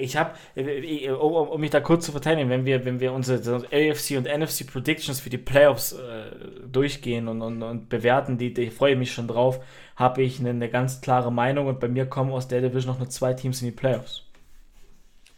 [0.00, 3.66] ich habe, äh, äh, um, mich da kurz zu verteidigen, wenn wir, wenn wir unsere
[3.66, 6.30] AFC und NFC Predictions für die Playoffs äh,
[6.66, 9.62] durchgehen und, und, und bewerten, die, die freue ich mich schon drauf,
[9.96, 12.98] habe ich eine, eine, ganz klare Meinung und bei mir kommen aus der Division noch
[12.98, 14.22] nur zwei Teams in die Playoffs.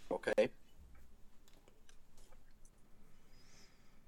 [0.09, 0.51] Okay.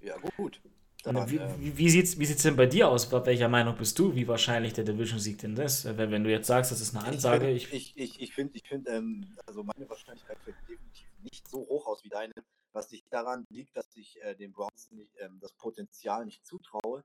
[0.04, 0.60] Ja, gut.
[1.02, 3.10] Dann, wie, ähm, wie, wie sieht es wie sieht's denn bei dir aus?
[3.10, 5.84] Welcher Meinung bist du, wie wahrscheinlich der Division-Sieg denn ist?
[5.84, 7.50] Wenn, wenn du jetzt sagst, das ist eine Ansage.
[7.50, 11.48] Ich finde, ich, ich, ich find, ich find, ähm, also meine Wahrscheinlichkeit fällt definitiv nicht
[11.48, 12.32] so hoch aus wie deine,
[12.72, 17.04] was nicht daran liegt, dass ich äh, den Browns nicht, ähm, das Potenzial nicht zutraue,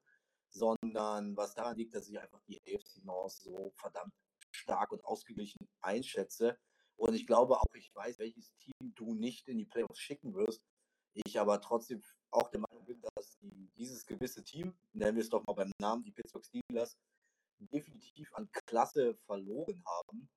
[0.50, 4.14] sondern was daran liegt, dass ich einfach die AFC North so verdammt
[4.52, 6.58] stark und ausgeglichen einschätze.
[6.96, 10.62] Und ich glaube auch, ich weiß, welches Team du nicht in die Playoffs schicken wirst.
[11.14, 12.02] Ich aber trotzdem
[12.32, 15.72] auch der Meinung bin, dass die, dieses gewisse Team, nennen wir es doch mal beim
[15.80, 16.98] Namen, die Pittsburgh Steelers,
[17.60, 20.30] definitiv an Klasse verloren haben,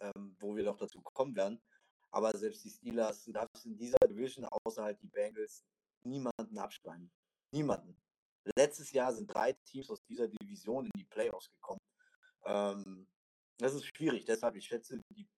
[0.00, 1.60] ähm, wo wir noch dazu kommen werden.
[2.10, 5.64] Aber selbst die Steelers, du darfst in dieser Division außer halt die Bengals
[6.04, 7.10] niemanden abschreiben.
[7.52, 8.00] Niemanden.
[8.56, 11.80] Letztes Jahr sind drei Teams aus dieser Division in die Playoffs gekommen.
[12.44, 13.06] Ähm,
[13.58, 15.28] das ist schwierig, deshalb ich schätze die,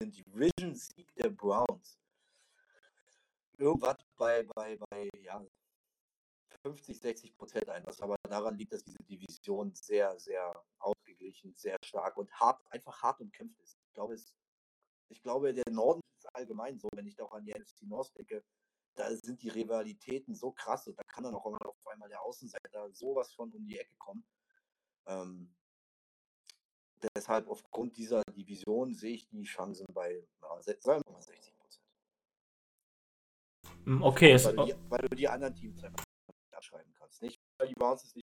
[0.00, 1.98] den Division-Sieg der Browns
[3.58, 5.44] irgendwas bei, bei, bei ja,
[6.62, 11.76] 50, 60 Prozent ein, was aber daran liegt, dass diese Division sehr, sehr ausgeglichen, sehr
[11.84, 13.78] stark und hart, einfach hart umkämpft ist.
[13.86, 14.32] Ich glaube, es,
[15.08, 18.16] ich glaube, der Norden ist allgemein so, wenn ich da auch an die NFC North
[18.16, 18.44] denke,
[18.94, 22.92] da sind die Rivalitäten so krass und da kann dann auch auf einmal der Außenseiter
[22.92, 24.24] sowas von um die Ecke kommen.
[25.06, 25.54] Ähm,
[27.14, 30.22] deshalb aufgrund dieser Division sehe ich die Chancen bei,
[30.80, 31.51] sagen wir mal 60 hm,
[34.00, 34.44] okay.
[34.44, 36.04] Weil, du die, weil du die anderen Teams einfach
[36.52, 37.22] abschreiben kannst.
[37.22, 38.26] Nicht, weil die Browns es nicht.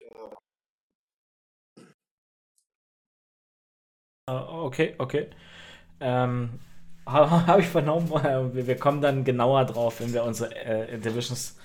[0.00, 0.08] Äh,
[4.28, 5.30] Okay, okay.
[6.00, 6.60] Ähm,
[7.06, 11.58] Habe ich vernommen, wir, wir, kommen dann genauer drauf, wenn wir unsere äh, Divisions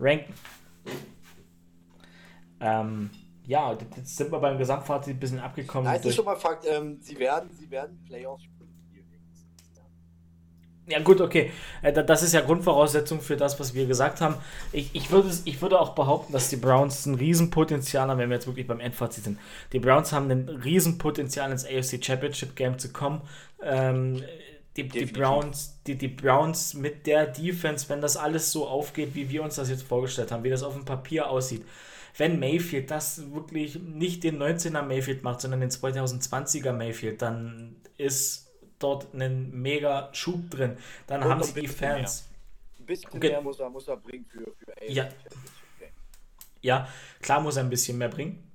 [0.00, 0.32] ranken.
[2.60, 3.10] Ähm,
[3.44, 5.84] ja, jetzt sind wir beim Gesamtfazit ein bisschen abgekommen.
[5.84, 8.44] Nein, ist schon mal Fakt, ähm, sie werden, sie werden Playoffs
[10.88, 11.52] ja, gut, okay.
[11.82, 14.36] Äh, das ist ja Grundvoraussetzung für das, was wir gesagt haben.
[14.72, 18.36] Ich, ich, würde, ich würde auch behaupten, dass die Browns ein Riesenpotenzial haben, wenn wir
[18.36, 19.38] jetzt wirklich beim Endfazit sind.
[19.72, 23.20] Die Browns haben ein Riesenpotenzial ins AFC Championship Game zu kommen.
[23.62, 24.22] Ähm,
[24.76, 29.28] die, die, Browns, die, die Browns mit der Defense, wenn das alles so aufgeht, wie
[29.28, 31.64] wir uns das jetzt vorgestellt haben, wie das auf dem Papier aussieht,
[32.16, 38.47] wenn Mayfield das wirklich nicht den 19er Mayfield macht, sondern den 2020er Mayfield, dann ist
[38.78, 40.76] dort einen mega Schub drin.
[41.06, 42.28] Dann Und haben sie die Fans.
[42.28, 42.80] Mehr.
[42.80, 43.28] Ein bisschen okay.
[43.30, 45.08] mehr muss er, muss er bringen für, für ja.
[46.60, 46.88] ja,
[47.20, 48.47] klar muss er ein bisschen mehr bringen.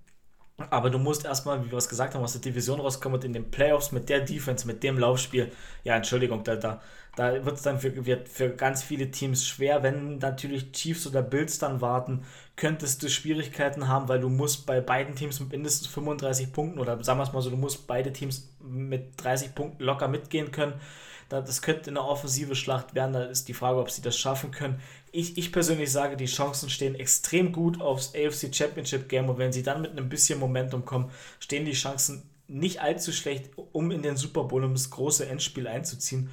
[0.69, 3.33] Aber du musst erstmal, wie wir es gesagt haben, aus der Division rauskommen und in
[3.33, 5.51] den Playoffs mit der Defense, mit dem Laufspiel,
[5.83, 6.79] ja, Entschuldigung, da, da,
[7.15, 9.81] da wird es dann für, wird für ganz viele Teams schwer.
[9.81, 12.23] Wenn natürlich Chiefs oder Bills dann warten,
[12.55, 17.03] könntest du Schwierigkeiten haben, weil du musst bei beiden Teams mit mindestens 35 Punkten oder
[17.03, 20.73] sagen wir es mal so, du musst beide Teams mit 30 Punkten locker mitgehen können.
[21.29, 23.13] Das könnte eine offensive Schlacht werden.
[23.13, 24.79] Da ist die Frage, ob sie das schaffen können.
[25.11, 29.53] Ich, ich persönlich sage, die Chancen stehen extrem gut aufs AFC Championship Game und wenn
[29.53, 34.01] sie dann mit einem bisschen Momentum kommen, stehen die Chancen nicht allzu schlecht, um in
[34.01, 36.29] den Super Bowl, um das große Endspiel einzuziehen.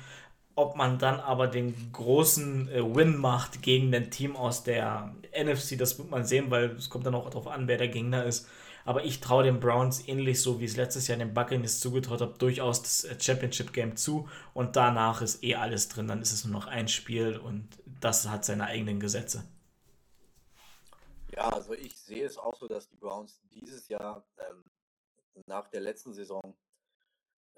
[0.54, 5.78] Ob man dann aber den großen äh, Win macht gegen ein Team aus der NFC,
[5.78, 8.48] das wird man sehen, weil es kommt dann auch darauf an, wer der Gegner ist.
[8.90, 12.36] Aber ich traue den Browns ähnlich so, wie es letztes Jahr den Buccaneers zugetraut habe,
[12.38, 14.28] durchaus das äh, Championship Game zu.
[14.52, 16.08] Und danach ist eh alles drin.
[16.08, 17.68] Dann ist es nur noch ein Spiel und
[18.00, 19.44] das hat seine eigenen Gesetze.
[21.32, 24.64] Ja, also ich sehe es auch so, dass die Browns dieses Jahr ähm,
[25.46, 26.42] nach der letzten Saison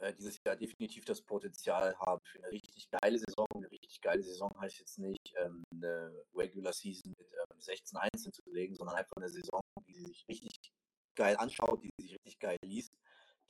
[0.01, 3.47] äh, dieses Jahr definitiv das Potenzial haben für eine richtig geile Saison.
[3.55, 8.35] Eine richtig geile Saison heißt jetzt nicht ähm, eine Regular Season mit ähm, 16 Einzelnen
[8.35, 10.75] zu legen, sondern einfach eine Saison, die sich richtig
[11.15, 12.95] geil anschaut, die sich richtig geil liest,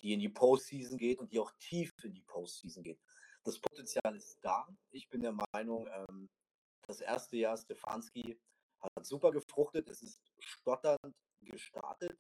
[0.03, 3.01] die in die Postseason geht und die auch tief in die Postseason geht.
[3.45, 4.67] Das Potenzial ist da.
[4.91, 6.29] Ich bin der Meinung, ähm,
[6.87, 8.39] das erste Jahr Stefanski
[8.81, 9.89] hat super gefruchtet.
[9.89, 12.19] Es ist stotternd gestartet.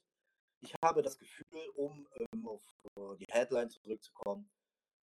[0.61, 2.63] Ich habe das Gefühl, um ähm, auf
[2.97, 4.49] uh, die Headline zurückzukommen,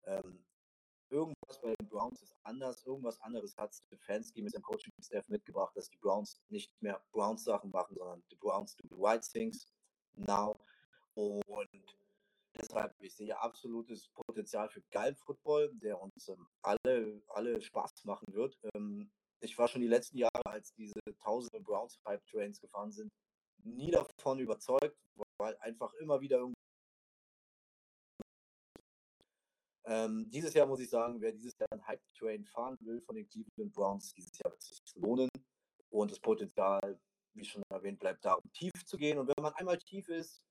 [0.04, 0.44] ähm,
[1.10, 5.90] irgendwas bei den Browns ist anders, irgendwas anderes hat Stefanski mit seinem Coaching-Staff mitgebracht, dass
[5.90, 9.66] die Browns nicht mehr Browns-Sachen machen, sondern die Browns do the right things
[10.16, 10.58] now.
[11.14, 11.68] Und
[12.54, 18.32] deshalb, ich sehe absolutes Potenzial für geilen Football, der uns ähm, alle, alle Spaß machen
[18.32, 18.58] wird.
[18.74, 23.10] Ähm, ich war schon die letzten Jahre, als diese tausende Browns Pipe Trains gefahren sind,
[23.64, 24.96] nie davon überzeugt,
[25.38, 26.54] weil einfach immer wieder irgendwie.
[29.86, 33.16] Ähm, dieses Jahr muss ich sagen, wer dieses Jahr einen Hype Train fahren will von
[33.16, 35.28] den Cleveland Browns, dieses Jahr wird es sich lohnen
[35.88, 37.00] und das Potenzial,
[37.34, 39.18] wie schon erwähnt, bleibt da, um tief zu gehen.
[39.18, 40.42] Und wenn man einmal tief ist,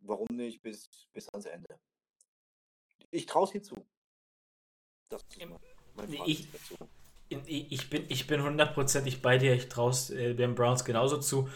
[0.00, 1.78] warum nicht bis, bis ans Ende?
[3.10, 3.74] Ich traue es hier zu.
[5.08, 5.38] Das ist
[5.94, 6.76] mein ich, dazu.
[7.28, 9.54] Ich bin, ich bin hundertprozentig bei dir.
[9.54, 11.48] Ich traue es äh, den Browns genauso zu.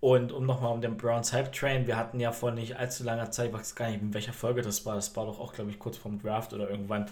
[0.00, 3.30] Und um nochmal um den Browns Hype Train, wir hatten ja vor nicht allzu langer
[3.30, 5.70] Zeit, ich weiß gar nicht, in welcher Folge das war, das war doch auch, glaube
[5.70, 7.06] ich, kurz vorm Draft oder irgendwann.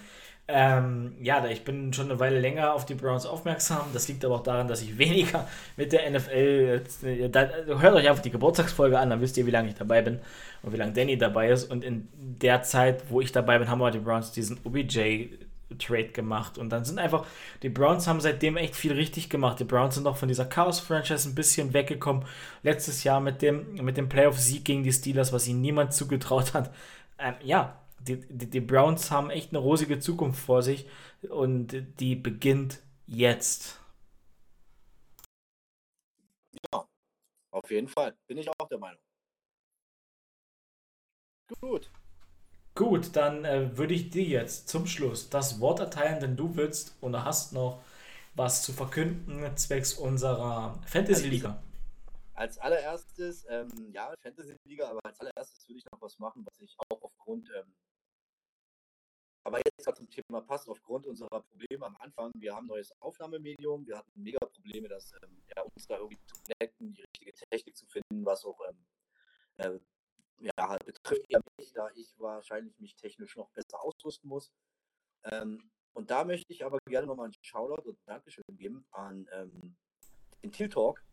[0.49, 3.87] Ähm, ja, ich bin schon eine Weile länger auf die Browns aufmerksam.
[3.95, 6.83] Das liegt aber auch daran, dass ich weniger mit der NFL.
[7.05, 10.03] Äh, da, hört euch einfach die Geburtstagsfolge an, dann wisst ihr, wie lange ich dabei
[10.03, 10.19] bin
[10.63, 11.71] und wie lange Danny dabei ist.
[11.71, 15.29] Und in der Zeit, wo ich dabei bin, haben wir die Browns diesen OBJ
[15.79, 16.59] Trade gemacht.
[16.59, 17.27] Und dann sind einfach,
[17.63, 19.61] die Browns haben seitdem echt viel richtig gemacht.
[19.61, 22.25] Die Browns sind auch von dieser Chaos-Franchise ein bisschen weggekommen.
[22.63, 26.75] Letztes Jahr mit dem, mit dem Playoff-Sieg gegen die Steelers, was ihnen niemand zugetraut hat.
[27.19, 30.87] Ähm, ja, die, die, die Browns haben echt eine rosige Zukunft vor sich
[31.29, 33.81] und die beginnt jetzt.
[36.73, 36.87] Ja,
[37.53, 38.15] auf jeden Fall.
[38.27, 39.01] Bin ich auch der Meinung.
[41.61, 41.91] Gut.
[42.75, 46.97] Gut, dann äh, würde ich dir jetzt zum Schluss das Wort erteilen, denn du willst
[47.03, 47.83] oder hast noch
[48.35, 51.63] was zu verkünden zwecks unserer Fantasy Liga.
[52.35, 56.61] Als allererstes, ähm, ja, Fantasy Liga, aber als allererstes würde ich noch was machen, was
[56.61, 57.75] ich auch aufgrund, ähm,
[59.45, 62.31] aber jetzt zum Thema passt, aufgrund unserer Probleme am Anfang.
[62.37, 66.25] Wir haben ein neues Aufnahmemedium, wir hatten mega Probleme, dass ähm, ja, uns da irgendwie
[66.27, 68.79] zu connecten, die richtige Technik zu finden, was auch ähm,
[69.59, 69.79] äh,
[70.43, 74.53] ja, halt betrifft eher mich, da ich wahrscheinlich mich technisch noch besser ausrüsten muss.
[75.25, 79.77] Ähm, und da möchte ich aber gerne nochmal einen Shoutout und Dankeschön geben an ähm,
[80.43, 81.05] den Till Talk.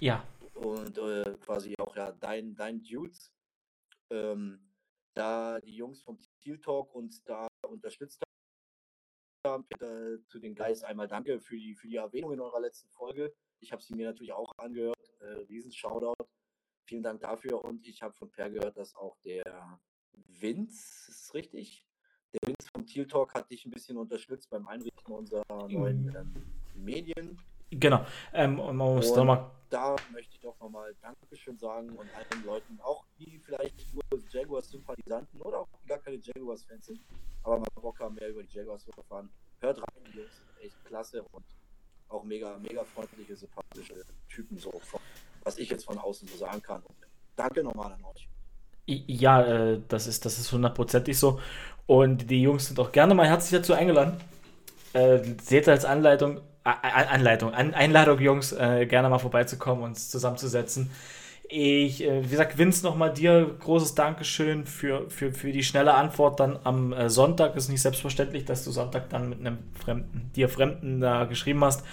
[0.00, 0.26] Ja.
[0.54, 3.32] Und äh, quasi auch ja dein, dein Dudes.
[4.10, 4.64] Ähm,
[5.14, 8.22] da die Jungs vom Till Talk uns da unterstützt
[9.44, 9.66] haben.
[9.80, 13.34] Äh, zu den Guys einmal danke für die, für die Erwähnung in eurer letzten Folge.
[13.60, 14.96] Ich habe sie mir natürlich auch angehört.
[15.20, 16.28] Äh, riesen Shoutout.
[16.88, 17.62] Vielen Dank dafür.
[17.62, 19.78] Und ich habe von Per gehört, dass auch der
[20.40, 21.86] Vince, ist es richtig?
[22.32, 26.16] Der Vince vom Teal Talk hat dich ein bisschen unterstützt beim Einrichten unserer neuen mhm.
[26.16, 26.34] ähm,
[26.74, 27.38] Medien.
[27.70, 28.06] Genau.
[28.32, 29.50] Ähm, man muss und mal...
[29.68, 35.42] Da möchte ich doch nochmal Dankeschön sagen und allen Leuten, auch die vielleicht nur Jaguars-Sympathisanten
[35.42, 37.02] oder auch gar keine Jaguars-Fans sind,
[37.42, 39.28] aber mal Bock haben, mehr über die Jaguars zu erfahren.
[39.60, 41.44] Hört rein, die Jungs echt klasse und
[42.08, 45.00] auch mega, mega freundliche, sympathische Typen so vom
[45.44, 46.82] was ich jetzt von außen so sagen kann.
[47.36, 48.28] danke nochmal an euch.
[48.86, 51.40] Ja, äh, das ist das ist hundertprozentig so.
[51.86, 54.20] Und die Jungs sind auch gerne mal herzlich dazu eingeladen.
[54.92, 60.90] Äh, seht als Anleitung, Anleitung, An Einladung, Jungs, äh, gerne mal vorbeizukommen, uns zusammenzusetzen.
[61.48, 66.40] Ich, äh, wie gesagt, Vince, nochmal dir großes Dankeschön für, für, für die schnelle Antwort
[66.40, 67.56] dann am äh, Sonntag.
[67.56, 71.84] Ist nicht selbstverständlich, dass du Sonntag dann mit einem Fremden, dir Fremden da geschrieben hast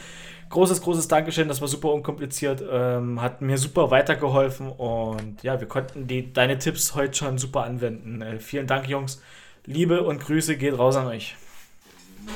[0.50, 1.48] großes, großes Dankeschön.
[1.48, 2.64] Das war super unkompliziert.
[2.68, 7.64] Ähm, hat mir super weitergeholfen und ja, wir konnten die, deine Tipps heute schon super
[7.64, 8.22] anwenden.
[8.22, 9.22] Äh, vielen Dank, Jungs.
[9.66, 11.36] Liebe und Grüße geht raus an euch.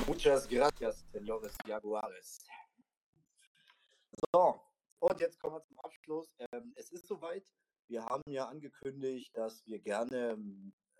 [0.08, 2.40] Muchas gracias, señores Jaguares.
[4.34, 4.60] So,
[4.99, 6.34] und jetzt kommen wir zum Abschluss.
[6.51, 7.45] Ähm, es ist soweit.
[7.88, 10.38] Wir haben ja angekündigt, dass wir gerne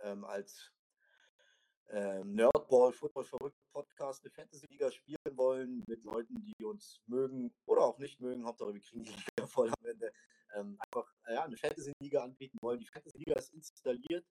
[0.02, 0.72] ähm, als
[1.90, 7.82] äh, Nerdball, Football verrückt Podcast eine Fantasy-Liga spielen wollen mit Leuten, die uns mögen oder
[7.82, 8.46] auch nicht mögen.
[8.46, 10.12] Hauptsache, wir kriegen die Liga voll am Ende.
[10.56, 12.80] Ähm, einfach ja, eine Fantasy-Liga anbieten wollen.
[12.80, 14.26] Die Fantasy-Liga ist installiert.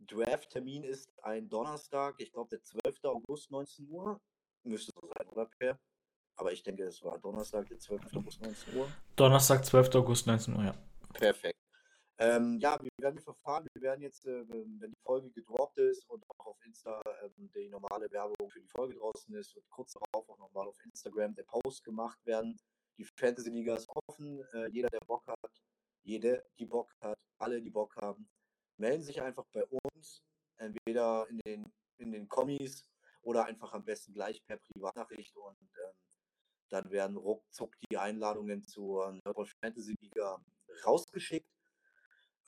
[0.00, 3.04] Draft-Termin ist ein Donnerstag, ich glaube der 12.
[3.04, 4.20] August, 19 Uhr.
[4.62, 5.78] Müsste so sein, oder Per?
[6.40, 8.16] Aber ich denke, es war Donnerstag, der 12.
[8.16, 8.88] August, 19 Uhr.
[9.14, 9.94] Donnerstag, 12.
[9.96, 10.74] August, 19 Uhr, ja.
[11.12, 11.58] Perfekt.
[12.16, 13.66] Ähm, ja, wir werden verfahren.
[13.74, 17.68] Wir werden jetzt, äh, wenn die Folge gedroppt ist und auch auf Insta ähm, die
[17.68, 21.42] normale Werbung für die Folge draußen ist, wird kurz darauf auch nochmal auf Instagram der
[21.42, 22.58] Post gemacht werden.
[22.96, 24.42] Die Fantasy Liga ist offen.
[24.54, 25.62] Äh, jeder, der Bock hat,
[26.04, 28.30] jede, die Bock hat, alle, die Bock haben,
[28.78, 30.22] melden sich einfach bei uns.
[30.56, 32.86] Entweder in den, in den Kommis
[33.20, 36.09] oder einfach am besten gleich per Privatnachricht und ähm,
[36.70, 40.42] dann werden ruckzuck die Einladungen zur Nerdball Fantasy Liga
[40.84, 41.48] rausgeschickt.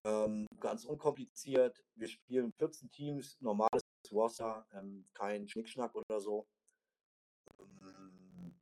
[0.04, 1.84] Ähm, ganz unkompliziert.
[1.94, 6.46] Wir spielen 14 Teams, normales Wasser, ähm, kein Schnickschnack oder so.
[7.60, 8.60] Ähm,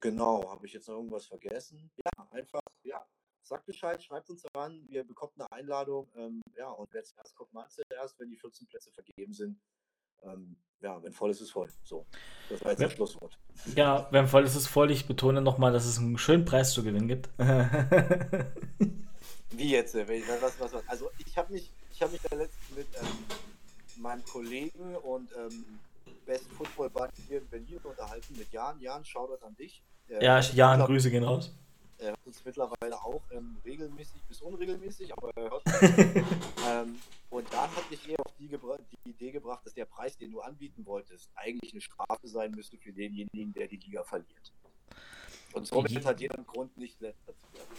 [0.00, 1.90] genau, habe ich jetzt noch irgendwas vergessen?
[2.04, 3.06] Ja, einfach, ja.
[3.44, 6.10] Sagt Bescheid, schreibt uns an, ihr bekommt eine Einladung.
[6.14, 9.60] Ähm, ja, und wer zuerst kommt, man zuerst, wenn die 14 Plätze vergeben sind.
[10.22, 11.68] Ähm, ja, wenn voll ist, ist voll.
[11.84, 12.04] So,
[12.48, 12.88] das war jetzt ja.
[12.88, 13.38] das Schlusswort.
[13.76, 14.90] Ja, wenn voll ist, ist voll.
[14.90, 17.30] Ich betone nochmal, dass es einen schönen Preis zu gewinnen gibt.
[19.50, 19.94] Wie jetzt?
[19.94, 20.88] Was, was, was?
[20.88, 25.78] Also ich habe mich, ich habe mich da letztens mit ähm, meinem Kollegen und ähm,
[26.26, 28.80] Best Football Buddy hier in Berlin unterhalten mit Jan.
[28.80, 29.82] Jan, Shoutout an dich.
[30.08, 31.54] Äh, ja, Jan, Grüße gehen raus.
[31.98, 35.62] Er hört uns mittlerweile auch ähm, regelmäßig bis unregelmäßig, aber er hört
[36.68, 36.98] ähm,
[37.32, 40.42] Und dann hat mich eher auf die, die, Idee gebracht, dass der Preis, den du
[40.42, 44.52] anbieten wolltest, eigentlich eine Strafe sein müsste für denjenigen, der die Liga verliert.
[45.54, 47.70] Und somit hat jeder einen Grund, nicht letzter zu werden.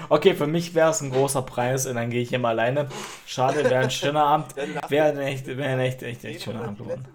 [0.08, 2.88] okay, für mich wäre es ein großer Preis und dann gehe ich immer alleine.
[3.24, 4.56] Schade, wäre ein schöner Abend.
[4.56, 7.06] Wäre ein echt, wär ein echt, echt, echt schöner Abend geworden.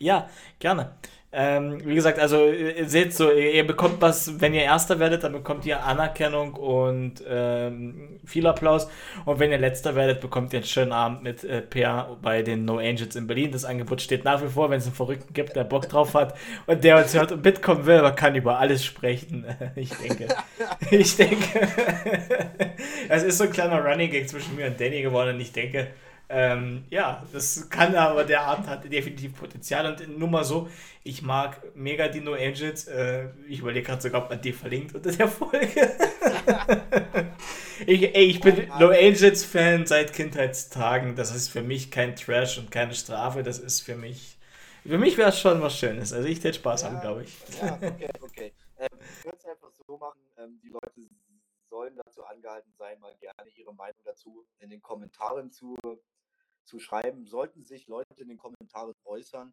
[0.00, 0.96] Ja, gerne.
[1.30, 5.24] Ähm, wie gesagt, also ihr seht so, ihr, ihr, bekommt was, wenn ihr Erster werdet,
[5.24, 8.88] dann bekommt ihr Anerkennung und ähm, viel Applaus.
[9.26, 12.64] Und wenn ihr Letzter werdet, bekommt ihr einen schönen Abend mit äh, Per bei den
[12.64, 13.52] No Angels in Berlin.
[13.52, 16.34] Das Angebot steht nach wie vor, wenn es einen Verrückten gibt, der Bock drauf hat
[16.66, 19.44] und der uns hört und mitkommen will, man kann über alles sprechen.
[19.76, 20.28] ich denke,
[20.90, 21.44] ich denke,
[23.10, 25.88] es ist so ein kleiner Running Gag zwischen mir und Danny geworden und ich denke,
[26.30, 30.68] ähm, ja, das kann aber, der Abend hat definitiv Potenzial und nur mal so,
[31.02, 32.86] ich mag mega Dino Angels.
[32.86, 35.66] Äh, ich überlege gerade sogar, ob man die verlinkt unter der Folge.
[37.86, 41.16] ich, ey, ich bin No Angels Fan seit Kindheitstagen.
[41.16, 43.42] Das ist für mich kein Trash und keine Strafe.
[43.42, 44.36] Das ist für mich,
[44.84, 46.12] für mich wäre es schon was Schönes.
[46.12, 47.34] Also ich hätte Spaß ja, haben, glaube ich.
[47.58, 48.52] Ja, okay, okay.
[48.78, 51.08] Ähm, ich würde es einfach so machen, ähm, die Leute
[51.70, 55.74] sollen dazu angehalten sein, mal gerne ihre Meinung dazu in den Kommentaren zu
[56.68, 57.26] zu schreiben.
[57.26, 59.52] Sollten sich Leute in den Kommentaren äußern,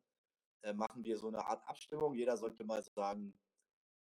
[0.62, 2.14] äh, machen wir so eine Art Abstimmung.
[2.14, 3.34] Jeder sollte mal sagen,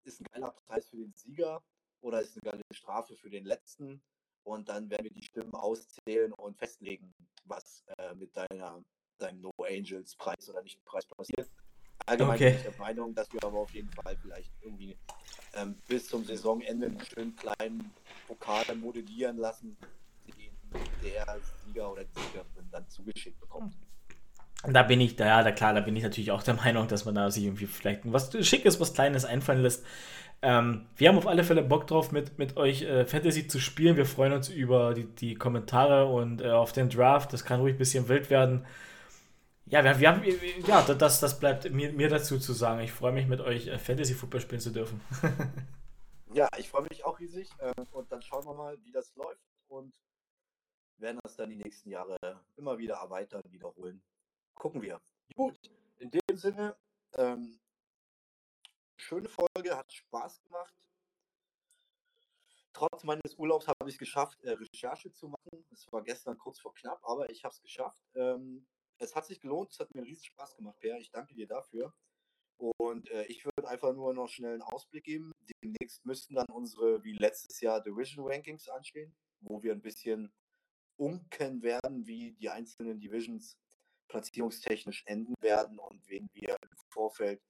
[0.05, 1.63] ist ein geiler Preis für den Sieger
[2.01, 4.01] oder ist eine geile Strafe für den letzten.
[4.45, 7.13] Und dann werden wir die Stimmen auszählen und festlegen,
[7.45, 8.83] was äh, mit deiner,
[9.19, 11.51] deinem No Angels Preis oder nicht Preis passiert.
[12.07, 12.51] Allgemein okay.
[12.51, 14.97] bin ich der Meinung, dass wir aber auf jeden Fall vielleicht irgendwie
[15.55, 17.93] ähm, bis zum Saisonende einen schönen kleinen
[18.27, 19.77] Pokal modellieren lassen,
[21.03, 23.75] der Sieger oder die Siegerin dann zugeschickt bekommt.
[24.67, 27.05] Da bin ich, da, ja, da klar, da bin ich natürlich auch der Meinung, dass
[27.05, 29.85] man da sich irgendwie vielleicht was Schickes, was Kleines einfallen lässt.
[30.41, 33.97] Ähm, wir haben auf alle Fälle Bock drauf, mit, mit euch äh, Fantasy zu spielen.
[33.97, 37.33] Wir freuen uns über die, die Kommentare und äh, auf den Draft.
[37.33, 38.65] Das kann ruhig ein bisschen wild werden.
[39.67, 40.23] Ja, wir, wir haben,
[40.67, 42.81] ja, das, das bleibt mir, mir dazu zu sagen.
[42.81, 45.01] Ich freue mich, mit euch äh, Fantasy Football spielen zu dürfen.
[46.33, 47.51] ja, ich freue mich auch riesig.
[47.59, 49.43] Äh, und dann schauen wir mal, wie das läuft.
[49.69, 49.93] Und
[51.01, 52.17] werden das dann die nächsten Jahre
[52.57, 54.03] immer wieder erweitern, wiederholen.
[54.55, 55.01] Gucken wir.
[55.35, 56.77] Gut, in dem Sinne,
[57.15, 57.61] ähm,
[58.97, 60.75] schöne Folge, hat Spaß gemacht.
[62.73, 65.67] Trotz meines Urlaubs habe ich es geschafft, äh, Recherche zu machen.
[65.73, 68.03] Es war gestern kurz vor knapp, aber ich habe es geschafft.
[68.15, 68.67] Ähm,
[68.99, 70.97] es hat sich gelohnt, es hat mir riesen Spaß gemacht, Per.
[70.99, 71.95] Ich danke dir dafür.
[72.57, 75.33] Und äh, ich würde einfach nur noch schnell einen Ausblick geben.
[75.63, 80.33] Demnächst müssten dann unsere, wie letztes Jahr, Division Rankings anstehen, wo wir ein bisschen
[80.99, 83.57] unken werden, wie die einzelnen Divisions
[84.09, 87.41] platzierungstechnisch enden werden und wen wir im Vorfeld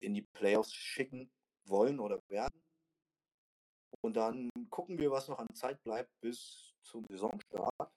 [0.00, 1.30] in die Playoffs schicken
[1.64, 2.62] wollen oder werden.
[4.00, 7.92] Und dann gucken wir, was noch an Zeit bleibt bis zum Saisonstart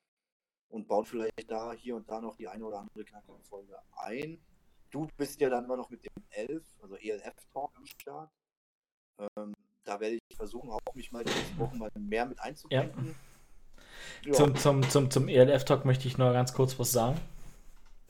[0.70, 4.44] und bauen vielleicht da hier und da noch die eine oder andere knackige Folge ein.
[4.90, 8.32] Du bist ja dann immer noch mit dem 11, also ELF-Talk am Start.
[9.20, 13.08] Ähm, da werde ich versuchen, auch mich mal die nächsten Wochen mal mehr mit einzubinden.
[13.08, 13.31] Ja.
[14.26, 14.34] Ja.
[14.34, 17.18] Zum, zum, zum, zum ELF-Talk möchte ich nur ganz kurz was sagen.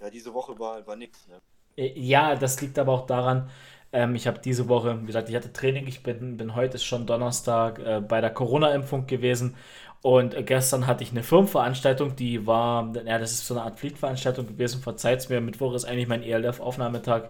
[0.02, 1.28] Ja, diese Woche war, war nichts.
[1.28, 1.36] Ne?
[1.78, 3.50] Äh, ja, das liegt aber auch daran,
[3.94, 6.84] ähm, ich habe diese Woche, wie gesagt, ich hatte Training, ich bin, bin heute ist
[6.84, 9.56] schon Donnerstag äh, bei der Corona-Impfung gewesen
[10.02, 13.80] und äh, gestern hatte ich eine Firmenveranstaltung, die war, ja, das ist so eine Art
[13.80, 17.30] Pflichtveranstaltung gewesen, verzeiht es mir, Mittwoch ist eigentlich mein ELF-Aufnahmetag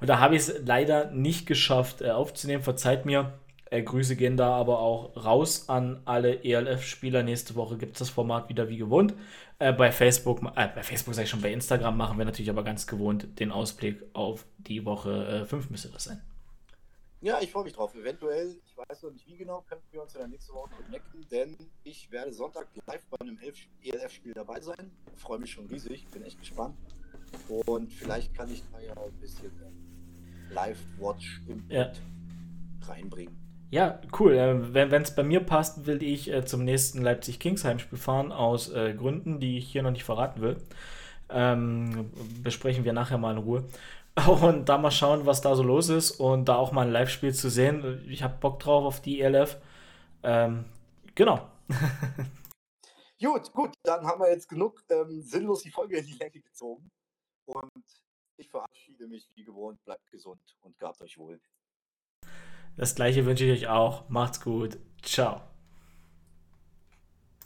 [0.00, 3.32] und da habe ich es leider nicht geschafft äh, aufzunehmen, verzeiht mir.
[3.70, 7.22] Äh, Grüße gehen da aber auch raus an alle ELF-Spieler.
[7.22, 9.14] Nächste Woche gibt es das Format wieder wie gewohnt.
[9.60, 12.64] Äh, bei Facebook, äh, bei Facebook sage ich schon, bei Instagram machen wir natürlich aber
[12.64, 16.20] ganz gewohnt den Ausblick auf die Woche 5 äh, müsste das sein.
[17.20, 17.94] Ja, ich freue mich drauf.
[17.94, 21.26] Eventuell, ich weiß noch nicht wie genau, können wir uns in der nächsten Woche connecten,
[21.30, 23.38] denn ich werde Sonntag live bei einem
[23.82, 24.90] ELF-Spiel dabei sein.
[25.16, 26.74] Freue mich schon riesig, bin echt gespannt.
[27.66, 29.52] Und vielleicht kann ich da ja ein bisschen
[30.50, 31.92] Live-Watch im ja.
[32.88, 33.49] reinbringen.
[33.70, 34.34] Ja, cool.
[34.34, 38.94] Äh, wenn es bei mir passt, will ich äh, zum nächsten Leipzig-Kingsheim-Spiel fahren, aus äh,
[38.94, 40.56] Gründen, die ich hier noch nicht verraten will.
[41.28, 42.10] Ähm,
[42.42, 43.64] besprechen wir nachher mal in Ruhe.
[44.42, 47.32] Und da mal schauen, was da so los ist und da auch mal ein Live-Spiel
[47.32, 48.04] zu sehen.
[48.08, 49.56] Ich habe Bock drauf auf die ELF.
[50.24, 50.64] Ähm,
[51.14, 51.48] genau.
[53.20, 56.90] gut, gut, dann haben wir jetzt genug ähm, sinnlos die Folge in die Länge gezogen.
[57.46, 57.84] Und
[58.36, 59.82] ich verabschiede mich wie gewohnt.
[59.84, 61.40] Bleibt gesund und gehabt euch wohl.
[62.76, 64.08] Das gleiche wünsche ich euch auch.
[64.08, 64.78] Macht's gut.
[65.02, 65.40] Ciao.